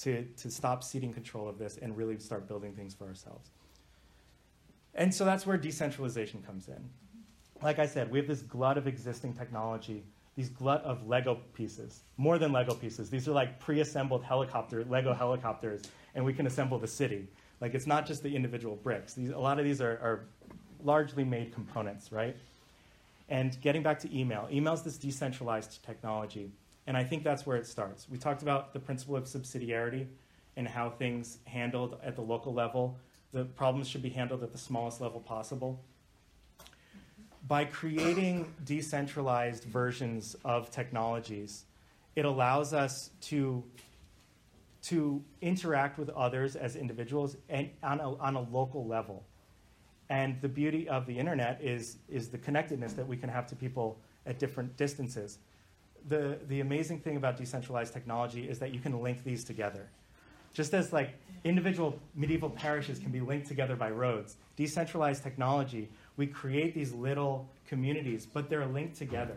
to, 0.00 0.24
to 0.38 0.50
stop 0.50 0.82
ceding 0.82 1.12
control 1.12 1.48
of 1.48 1.58
this 1.58 1.78
and 1.78 1.96
really 1.96 2.18
start 2.18 2.48
building 2.48 2.72
things 2.72 2.94
for 2.94 3.06
ourselves. 3.06 3.50
And 4.94 5.14
so 5.14 5.24
that's 5.24 5.46
where 5.46 5.56
decentralization 5.56 6.42
comes 6.42 6.68
in. 6.68 6.82
Like 7.62 7.78
I 7.78 7.86
said, 7.86 8.10
we 8.10 8.18
have 8.18 8.26
this 8.26 8.42
glut 8.42 8.78
of 8.78 8.86
existing 8.86 9.34
technology, 9.34 10.02
these 10.36 10.48
glut 10.48 10.82
of 10.84 11.06
Lego 11.06 11.40
pieces, 11.52 12.00
more 12.16 12.38
than 12.38 12.52
Lego 12.52 12.74
pieces. 12.74 13.10
These 13.10 13.28
are 13.28 13.32
like 13.32 13.60
pre 13.60 13.80
assembled 13.80 14.24
helicopter, 14.24 14.84
Lego 14.84 15.12
helicopters, 15.12 15.82
and 16.14 16.24
we 16.24 16.32
can 16.32 16.46
assemble 16.46 16.78
the 16.78 16.88
city. 16.88 17.28
Like 17.60 17.74
it's 17.74 17.86
not 17.86 18.06
just 18.06 18.22
the 18.22 18.34
individual 18.34 18.76
bricks. 18.76 19.12
These, 19.12 19.30
a 19.30 19.38
lot 19.38 19.58
of 19.58 19.66
these 19.66 19.82
are, 19.82 19.92
are 19.92 20.26
largely 20.84 21.24
made 21.24 21.52
components, 21.52 22.12
right? 22.12 22.36
And 23.28 23.58
getting 23.60 23.82
back 23.82 24.00
to 24.00 24.18
email, 24.18 24.48
email 24.50 24.72
is 24.72 24.82
this 24.82 24.98
decentralized 24.98 25.84
technology. 25.84 26.50
And 26.86 26.96
I 26.96 27.04
think 27.04 27.22
that's 27.22 27.46
where 27.46 27.56
it 27.56 27.66
starts. 27.66 28.08
We 28.10 28.18
talked 28.18 28.42
about 28.42 28.72
the 28.72 28.80
principle 28.80 29.16
of 29.16 29.24
subsidiarity 29.24 30.06
and 30.56 30.66
how 30.66 30.90
things 30.90 31.38
handled 31.44 31.98
at 32.02 32.16
the 32.16 32.22
local 32.22 32.52
level. 32.52 32.98
The 33.32 33.44
problems 33.44 33.88
should 33.88 34.02
be 34.02 34.10
handled 34.10 34.42
at 34.42 34.50
the 34.50 34.58
smallest 34.58 35.00
level 35.00 35.20
possible. 35.20 35.80
By 37.46 37.64
creating 37.64 38.52
decentralized 38.64 39.64
versions 39.64 40.34
of 40.44 40.70
technologies, 40.70 41.64
it 42.16 42.24
allows 42.24 42.74
us 42.74 43.10
to, 43.22 43.62
to 44.82 45.22
interact 45.40 45.98
with 45.98 46.10
others 46.10 46.56
as 46.56 46.74
individuals 46.74 47.36
and 47.48 47.70
on 47.82 48.00
a, 48.00 48.16
on 48.16 48.34
a 48.34 48.40
local 48.40 48.86
level. 48.86 49.24
And 50.10 50.40
the 50.42 50.48
beauty 50.48 50.88
of 50.88 51.06
the 51.06 51.16
internet 51.16 51.60
is, 51.62 51.96
is 52.08 52.28
the 52.28 52.38
connectedness 52.38 52.94
that 52.94 53.06
we 53.06 53.16
can 53.16 53.30
have 53.30 53.46
to 53.46 53.56
people 53.56 53.96
at 54.26 54.40
different 54.40 54.76
distances. 54.76 55.38
The, 56.08 56.36
the 56.48 56.60
amazing 56.60 56.98
thing 56.98 57.16
about 57.16 57.36
decentralized 57.36 57.92
technology 57.92 58.48
is 58.48 58.58
that 58.58 58.74
you 58.74 58.80
can 58.80 59.00
link 59.02 59.22
these 59.22 59.44
together. 59.44 59.88
Just 60.52 60.74
as 60.74 60.92
like 60.92 61.14
individual 61.44 61.96
medieval 62.16 62.50
parishes 62.50 62.98
can 62.98 63.12
be 63.12 63.20
linked 63.20 63.46
together 63.46 63.76
by 63.76 63.90
roads, 63.90 64.34
decentralized 64.56 65.22
technology, 65.22 65.88
we 66.16 66.26
create 66.26 66.74
these 66.74 66.92
little 66.92 67.48
communities, 67.68 68.26
but 68.26 68.50
they're 68.50 68.66
linked 68.66 68.96
together. 68.96 69.36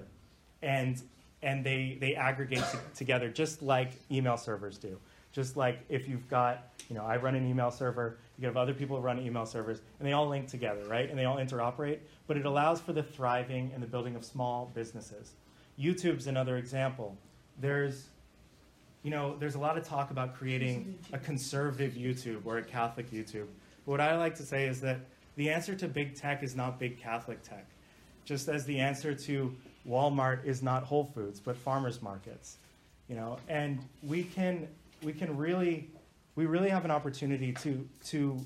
And, 0.64 1.00
and 1.44 1.64
they, 1.64 1.98
they 2.02 2.16
aggregate 2.16 2.64
to, 2.72 2.80
together 2.96 3.30
just 3.30 3.62
like 3.62 3.92
email 4.10 4.38
servers 4.38 4.80
do. 4.80 4.98
Just 5.34 5.56
like 5.56 5.82
if 5.88 6.10
you've 6.10 6.28
got, 6.30 6.74
you 6.90 6.96
know, 6.96 7.04
I 7.04 7.18
run 7.18 7.36
an 7.36 7.48
email 7.48 7.70
server, 7.70 8.18
you 8.40 8.48
have 8.48 8.58
other 8.58 8.74
people 8.74 9.00
run 9.02 9.20
email 9.20 9.46
servers, 9.46 9.82
and 10.00 10.08
they 10.08 10.14
all 10.14 10.28
link 10.28 10.48
together, 10.48 10.84
right? 10.88 11.10
And 11.10 11.18
they 11.18 11.26
all 11.26 11.38
interoperate, 11.38 12.00
but 12.28 12.38
it 12.38 12.46
allows 12.46 12.82
for 12.82 12.94
the 12.94 13.04
thriving 13.04 13.72
and 13.74 13.82
the 13.82 13.88
building 13.88 14.16
of 14.16 14.26
small 14.26 14.72
businesses. 14.74 15.34
YouTube's 15.80 16.28
another 16.28 16.58
example. 16.58 17.16
There's, 17.60 18.08
you 19.04 19.12
know, 19.12 19.36
there's 19.38 19.56
a 19.56 19.60
lot 19.60 19.78
of 19.78 19.88
talk 19.88 20.12
about 20.12 20.36
creating 20.36 20.98
a 21.12 21.20
conservative 21.20 21.94
YouTube 21.94 22.42
or 22.46 22.58
a 22.58 22.64
Catholic 22.64 23.12
YouTube. 23.12 23.48
What 23.86 24.02
I 24.02 24.18
like 24.18 24.36
to 24.36 24.44
say 24.44 24.66
is 24.66 24.82
that 24.82 25.00
the 25.36 25.50
answer 25.50 25.76
to 25.76 25.88
big 25.88 26.16
tech 26.16 26.44
is 26.44 26.56
not 26.56 26.80
big 26.80 27.00
Catholic 27.00 27.44
tech, 27.44 27.68
just 28.26 28.50
as 28.50 28.66
the 28.66 28.80
answer 28.80 29.14
to 29.14 29.56
Walmart 29.88 30.46
is 30.46 30.64
not 30.64 30.84
Whole 30.84 31.04
Foods 31.04 31.40
but 31.40 31.58
farmers 31.58 32.02
markets. 32.02 32.58
You 33.10 33.16
know, 33.16 33.38
and 33.48 33.80
we 34.02 34.24
can 34.24 34.68
we 35.04 35.12
can 35.12 35.36
really 35.36 35.90
we 36.36 36.46
really 36.46 36.70
have 36.70 36.86
an 36.86 36.92
opportunity 36.92 37.54
to 37.54 37.88
to 38.06 38.40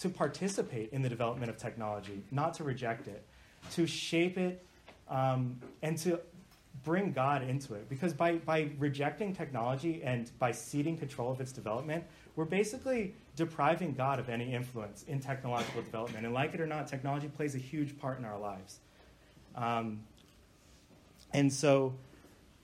to 0.00 0.08
participate 0.08 0.92
in 0.92 1.02
the 1.02 1.08
development 1.08 1.50
of 1.50 1.56
technology, 1.56 2.22
not 2.30 2.54
to 2.54 2.64
reject 2.64 3.08
it, 3.08 3.24
to 3.72 3.86
shape 3.86 4.38
it, 4.38 4.64
um, 5.08 5.60
and 5.82 5.98
to 5.98 6.20
bring 6.84 7.12
God 7.12 7.42
into 7.42 7.74
it. 7.74 7.88
Because 7.88 8.12
by, 8.12 8.36
by 8.36 8.70
rejecting 8.78 9.34
technology 9.34 10.02
and 10.04 10.30
by 10.38 10.52
ceding 10.52 10.96
control 10.96 11.32
of 11.32 11.40
its 11.40 11.52
development, 11.52 12.04
we're 12.36 12.44
basically 12.44 13.14
depriving 13.34 13.92
God 13.92 14.20
of 14.20 14.28
any 14.28 14.54
influence 14.54 15.04
in 15.08 15.20
technological 15.20 15.82
development. 15.82 16.24
And 16.24 16.32
like 16.32 16.54
it 16.54 16.60
or 16.60 16.66
not, 16.66 16.86
technology 16.86 17.28
plays 17.28 17.54
a 17.54 17.58
huge 17.58 17.98
part 17.98 18.18
in 18.18 18.24
our 18.24 18.38
lives. 18.38 18.78
Um, 19.56 20.00
and 21.32 21.52
so, 21.52 21.94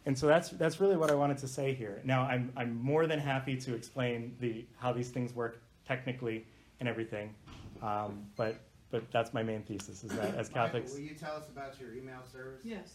and 0.07 0.17
so 0.17 0.27
that's, 0.27 0.51
that's 0.51 0.81
really 0.81 0.97
what 0.97 1.11
I 1.11 1.15
wanted 1.15 1.39
to 1.39 1.49
say 1.49 1.73
here. 1.75 2.01
Now, 2.05 2.23
I'm, 2.23 2.53
I'm 2.57 2.83
more 2.83 3.07
than 3.07 3.19
happy 3.19 3.57
to 3.57 3.75
explain 3.75 4.37
the, 4.41 4.65
how 4.79 4.93
these 4.93 5.11
things 5.11 5.35
work 5.35 5.61
technically 5.87 6.45
and 6.81 6.89
everything. 6.89 7.35
Um, 7.83 8.27
but, 8.37 8.57
but 8.91 9.11
that's 9.11 9.33
my 9.35 9.43
main 9.43 9.63
thesis 9.63 10.05
is 10.05 10.11
that 10.11 10.35
as 10.35 10.49
Catholics. 10.51 10.93
Michael, 10.93 11.03
will 11.03 11.11
you 11.11 11.15
tell 11.15 11.37
us 11.37 11.49
about 11.49 11.81
your 11.81 11.95
email 11.95 12.21
service? 12.31 12.61
Yes. 12.65 12.93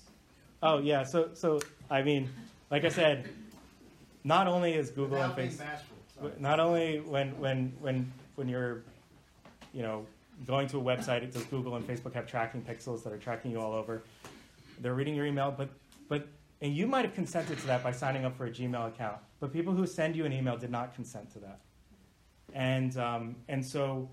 Oh 0.62 0.80
yeah, 0.80 1.04
so 1.04 1.30
so 1.34 1.62
I 1.89 2.02
mean, 2.02 2.30
like 2.69 2.84
I 2.84 2.89
said, 2.89 3.30
not 4.24 4.48
only 4.48 4.74
is 4.74 4.89
Google 4.89 5.22
and 5.22 5.36
Without 5.36 5.38
being 5.38 5.52
Facebook, 5.52 6.39
not 6.39 6.60
only 6.60 7.00
when 7.00 7.30
when 7.39 7.72
when 7.80 8.12
when 8.36 8.50
you're, 8.50 8.84
you 9.74 9.82
know, 9.82 10.06
going 10.45 10.67
to 10.67 10.80
a 10.80 10.82
website, 10.82 11.24
it 11.24 11.32
does 11.32 11.43
Google 11.45 11.76
and 11.76 11.88
Facebook 11.88 12.13
have 12.13 12.28
tracking 12.28 12.62
pixels 12.62 13.04
that 13.04 13.13
are 13.13 13.17
tracking 13.17 13.52
you 13.52 13.62
all 13.62 13.74
over. 13.74 14.04
They're 14.82 14.95
reading 14.95 15.15
your 15.15 15.26
email, 15.26 15.54
but 15.58 15.69
but 16.10 16.28
and 16.62 16.76
you 16.76 16.88
might 16.88 17.06
have 17.06 17.13
consented 17.13 17.58
to 17.60 17.67
that 17.67 17.84
by 17.84 17.91
signing 17.91 18.26
up 18.26 18.36
for 18.36 18.45
a 18.45 18.52
Gmail 18.52 18.88
account, 18.88 19.17
but 19.39 19.54
people 19.54 19.74
who 19.74 19.86
send 19.86 20.15
you 20.15 20.26
an 20.26 20.34
email 20.34 20.58
did 20.58 20.72
not 20.72 20.93
consent 20.93 21.32
to 21.34 21.39
that, 21.39 21.60
and 22.54 22.98
um, 22.98 23.36
and 23.48 23.65
so 23.65 24.10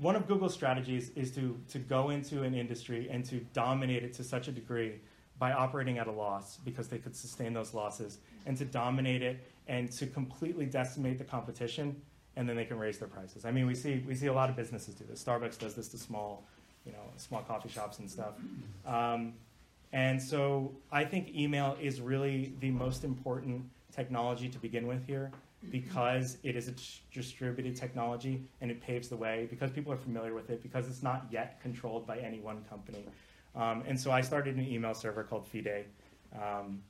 one 0.00 0.14
of 0.14 0.28
Google's 0.28 0.54
strategies 0.54 1.10
is 1.16 1.32
to, 1.32 1.58
to 1.70 1.78
go 1.78 2.10
into 2.10 2.44
an 2.44 2.54
industry 2.54 3.08
and 3.10 3.24
to 3.24 3.40
dominate 3.52 4.04
it 4.04 4.12
to 4.14 4.24
such 4.24 4.46
a 4.46 4.52
degree 4.52 5.00
by 5.38 5.52
operating 5.52 5.98
at 5.98 6.06
a 6.06 6.10
loss 6.10 6.58
because 6.64 6.88
they 6.88 6.98
could 6.98 7.14
sustain 7.14 7.52
those 7.52 7.74
losses 7.74 8.18
and 8.46 8.56
to 8.56 8.64
dominate 8.64 9.22
it 9.22 9.40
and 9.66 9.90
to 9.90 10.06
completely 10.06 10.66
decimate 10.66 11.18
the 11.18 11.24
competition 11.24 12.00
and 12.36 12.48
then 12.48 12.54
they 12.54 12.64
can 12.64 12.78
raise 12.78 12.98
their 12.98 13.08
prices. 13.08 13.44
I 13.44 13.50
mean, 13.50 13.66
we 13.66 13.74
see, 13.74 14.04
we 14.06 14.14
see 14.14 14.26
a 14.26 14.32
lot 14.32 14.48
of 14.48 14.56
businesses 14.56 14.94
do 14.94 15.04
this. 15.04 15.22
Starbucks 15.22 15.58
does 15.58 15.74
this 15.74 15.88
to 15.88 15.98
small, 15.98 16.44
you 16.86 16.92
know, 16.92 16.98
small 17.16 17.42
coffee 17.42 17.68
shops 17.68 17.98
and 17.98 18.08
stuff. 18.08 18.34
Um, 18.86 19.34
and 19.92 20.20
so 20.20 20.72
I 20.92 21.04
think 21.04 21.34
email 21.34 21.76
is 21.80 22.00
really 22.00 22.54
the 22.60 22.70
most 22.70 23.04
important 23.04 23.64
technology 23.92 24.48
to 24.48 24.58
begin 24.58 24.86
with 24.86 25.06
here 25.06 25.30
because 25.70 26.38
it 26.44 26.54
is 26.54 26.68
a 26.68 26.74
distributed 27.12 27.74
technology 27.74 28.44
and 28.60 28.70
it 28.70 28.80
paves 28.80 29.08
the 29.08 29.16
way 29.16 29.46
because 29.50 29.70
people 29.70 29.92
are 29.92 29.96
familiar 29.96 30.34
with 30.34 30.50
it 30.50 30.62
because 30.62 30.88
it's 30.88 31.02
not 31.02 31.26
yet 31.30 31.60
controlled 31.60 32.06
by 32.06 32.18
any 32.18 32.38
one 32.38 32.64
company. 32.68 33.04
Um, 33.56 33.82
and 33.88 33.98
so 33.98 34.12
I 34.12 34.20
started 34.20 34.56
an 34.56 34.66
email 34.66 34.94
server 34.94 35.24
called 35.24 35.50
Fidei. 35.52 35.84
Um, 36.34 36.80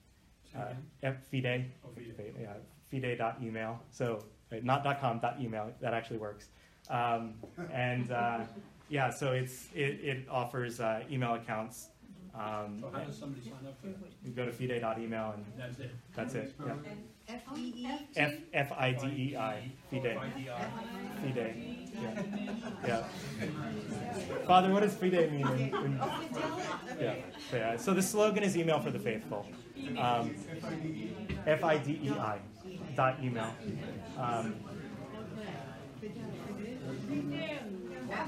uh, 0.54 1.12
Fidei. 1.32 1.64
Oh, 1.84 1.88
Fidei. 1.96 2.32
Yeah, 2.40 2.54
Fidei.email. 2.92 3.80
So 3.90 4.24
not 4.62 4.84
.com, 5.00 5.20
.email. 5.40 5.72
That 5.80 5.94
actually 5.94 6.18
works. 6.18 6.48
Um, 6.90 7.34
and 7.72 8.10
uh, 8.10 8.40
yeah, 8.88 9.10
so 9.10 9.32
it's 9.32 9.68
it, 9.74 10.00
it 10.02 10.28
offers 10.30 10.80
uh, 10.80 11.02
email 11.10 11.34
accounts. 11.34 11.88
Um, 12.38 12.78
So 12.80 12.90
how 12.92 13.00
does 13.00 13.18
somebody 13.18 13.42
sign 13.42 13.66
up 13.66 13.76
for 13.80 13.88
that? 13.88 13.96
you 14.24 14.30
go 14.30 14.44
to 14.46 14.52
fidei.email 14.52 15.34
and 15.34 15.44
That's 15.56 15.78
it? 15.80 15.90
that's 16.14 16.34
it. 16.34 16.54
Yeah. 16.64 16.74
F? 17.28 17.42
F 18.16 18.32
F 18.54 18.72
I 18.78 18.92
D 18.92 19.06
E 19.06 19.36
I 19.36 19.70
Fidei. 19.92 20.16
F-I-D-I. 20.16 20.70
Fidei. 21.24 21.52
Yeah. 22.00 22.24
Yeah. 22.86 24.46
Father, 24.46 24.72
what 24.72 24.82
does 24.82 24.94
fide 24.94 25.12
mean? 25.32 25.46
In, 25.46 25.74
in, 25.74 26.00
yeah. 27.00 27.14
So, 27.50 27.56
yeah. 27.56 27.76
So 27.76 27.92
the 27.92 28.02
slogan 28.02 28.44
is 28.44 28.56
email 28.56 28.80
for 28.80 28.90
the 28.90 28.98
faithful. 29.00 29.44
Um, 29.98 30.34
F 31.46 31.64
I 31.64 31.78
D 31.78 32.00
E 32.04 32.10
I 32.10 32.38
dot 32.96 33.18
email. 33.22 33.52
Um, 34.16 34.54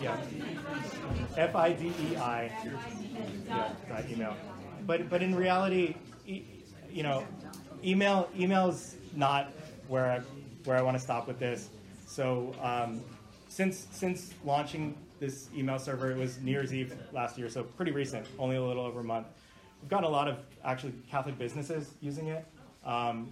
yeah. 0.01 0.16
F 1.37 1.55
I 1.57 1.73
D 1.73 1.88
E 1.88 2.16
I 2.16 2.51
yeah, 3.47 4.03
email. 4.11 4.37
But 4.87 5.09
but 5.09 5.23
in 5.23 5.35
reality, 5.35 5.95
e- 6.27 6.43
you 6.93 7.03
know, 7.03 7.27
email 7.85 8.29
email's 8.38 8.97
not 9.14 9.53
where 9.88 10.07
I 10.11 10.21
where 10.64 10.77
I 10.77 10.83
want 10.83 10.97
to 10.97 11.03
stop 11.03 11.27
with 11.27 11.38
this. 11.38 11.69
So 12.07 12.55
um, 12.61 13.01
since 13.49 13.87
since 13.90 14.33
launching 14.45 14.97
this 15.19 15.49
email 15.57 15.79
server, 15.79 16.11
it 16.11 16.16
was 16.19 16.38
New 16.40 16.51
Year's 16.51 16.73
Eve 16.73 16.97
last 17.12 17.38
year, 17.38 17.49
so 17.49 17.62
pretty 17.62 17.93
recent, 17.93 18.27
only 18.38 18.57
a 18.57 18.62
little 18.62 18.85
over 18.85 19.01
a 19.01 19.05
month. 19.05 19.27
We've 19.83 19.90
gotten 19.90 20.05
a 20.05 20.11
lot 20.11 20.29
of 20.29 20.38
actually 20.64 20.95
Catholic 21.11 21.38
businesses 21.38 21.90
using 22.01 22.29
it, 22.29 22.45
um, 22.85 23.29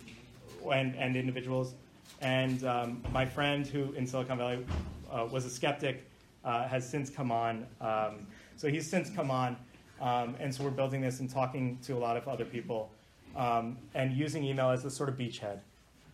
and 0.71 0.95
and 0.97 1.17
individuals. 1.17 1.75
And 2.21 2.65
um, 2.65 3.03
my 3.13 3.25
friend 3.27 3.67
who 3.67 3.93
in 3.93 4.07
Silicon 4.07 4.39
Valley 4.39 4.67
uh, 5.11 5.27
was 5.31 5.45
a 5.45 5.51
skeptic 5.51 6.05
has 6.45 6.89
since 6.89 7.11
come 7.11 7.33
on. 7.33 7.67
Um, 7.81 8.27
so 8.57 8.69
he's 8.69 8.89
since 8.89 9.11
come 9.11 9.31
on, 9.31 9.57
um, 10.01 10.37
and 10.41 10.55
so 10.55 10.65
we're 10.65 10.71
building 10.71 11.01
this 11.01 11.21
and 11.21 11.31
talking 11.31 11.79
to 11.83 11.95
a 11.95 11.99
lot 11.99 12.17
of 12.17 12.27
other 12.29 12.45
people, 12.45 12.91
um, 13.37 13.79
and 13.95 14.13
using 14.13 14.45
email 14.45 14.71
as 14.71 14.83
the 14.83 14.91
sort 14.91 15.09
of 15.09 15.17
beachhead 15.17 15.61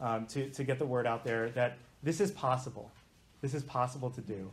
um, 0.00 0.26
to 0.26 0.48
to 0.50 0.64
get 0.64 0.78
the 0.78 0.86
word 0.86 1.06
out 1.06 1.24
there 1.24 1.50
that 1.50 1.78
this 2.02 2.20
is 2.20 2.30
possible, 2.30 2.90
this 3.40 3.54
is 3.54 3.62
possible 3.62 4.10
to 4.10 4.20
do, 4.20 4.50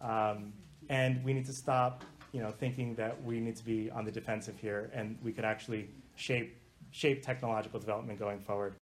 um, 0.00 0.52
and 0.88 1.22
we 1.24 1.32
need 1.32 1.46
to 1.46 1.52
stop, 1.52 2.04
you 2.32 2.40
know, 2.40 2.50
thinking 2.50 2.94
that 2.94 3.22
we 3.24 3.40
need 3.40 3.56
to 3.56 3.64
be 3.64 3.90
on 3.90 4.04
the 4.04 4.12
defensive 4.12 4.58
here, 4.60 4.90
and 4.94 5.18
we 5.22 5.32
could 5.32 5.44
actually 5.44 5.88
shape 6.16 6.56
shape 6.90 7.22
technological 7.22 7.80
development 7.80 8.18
going 8.18 8.38
forward. 8.38 8.74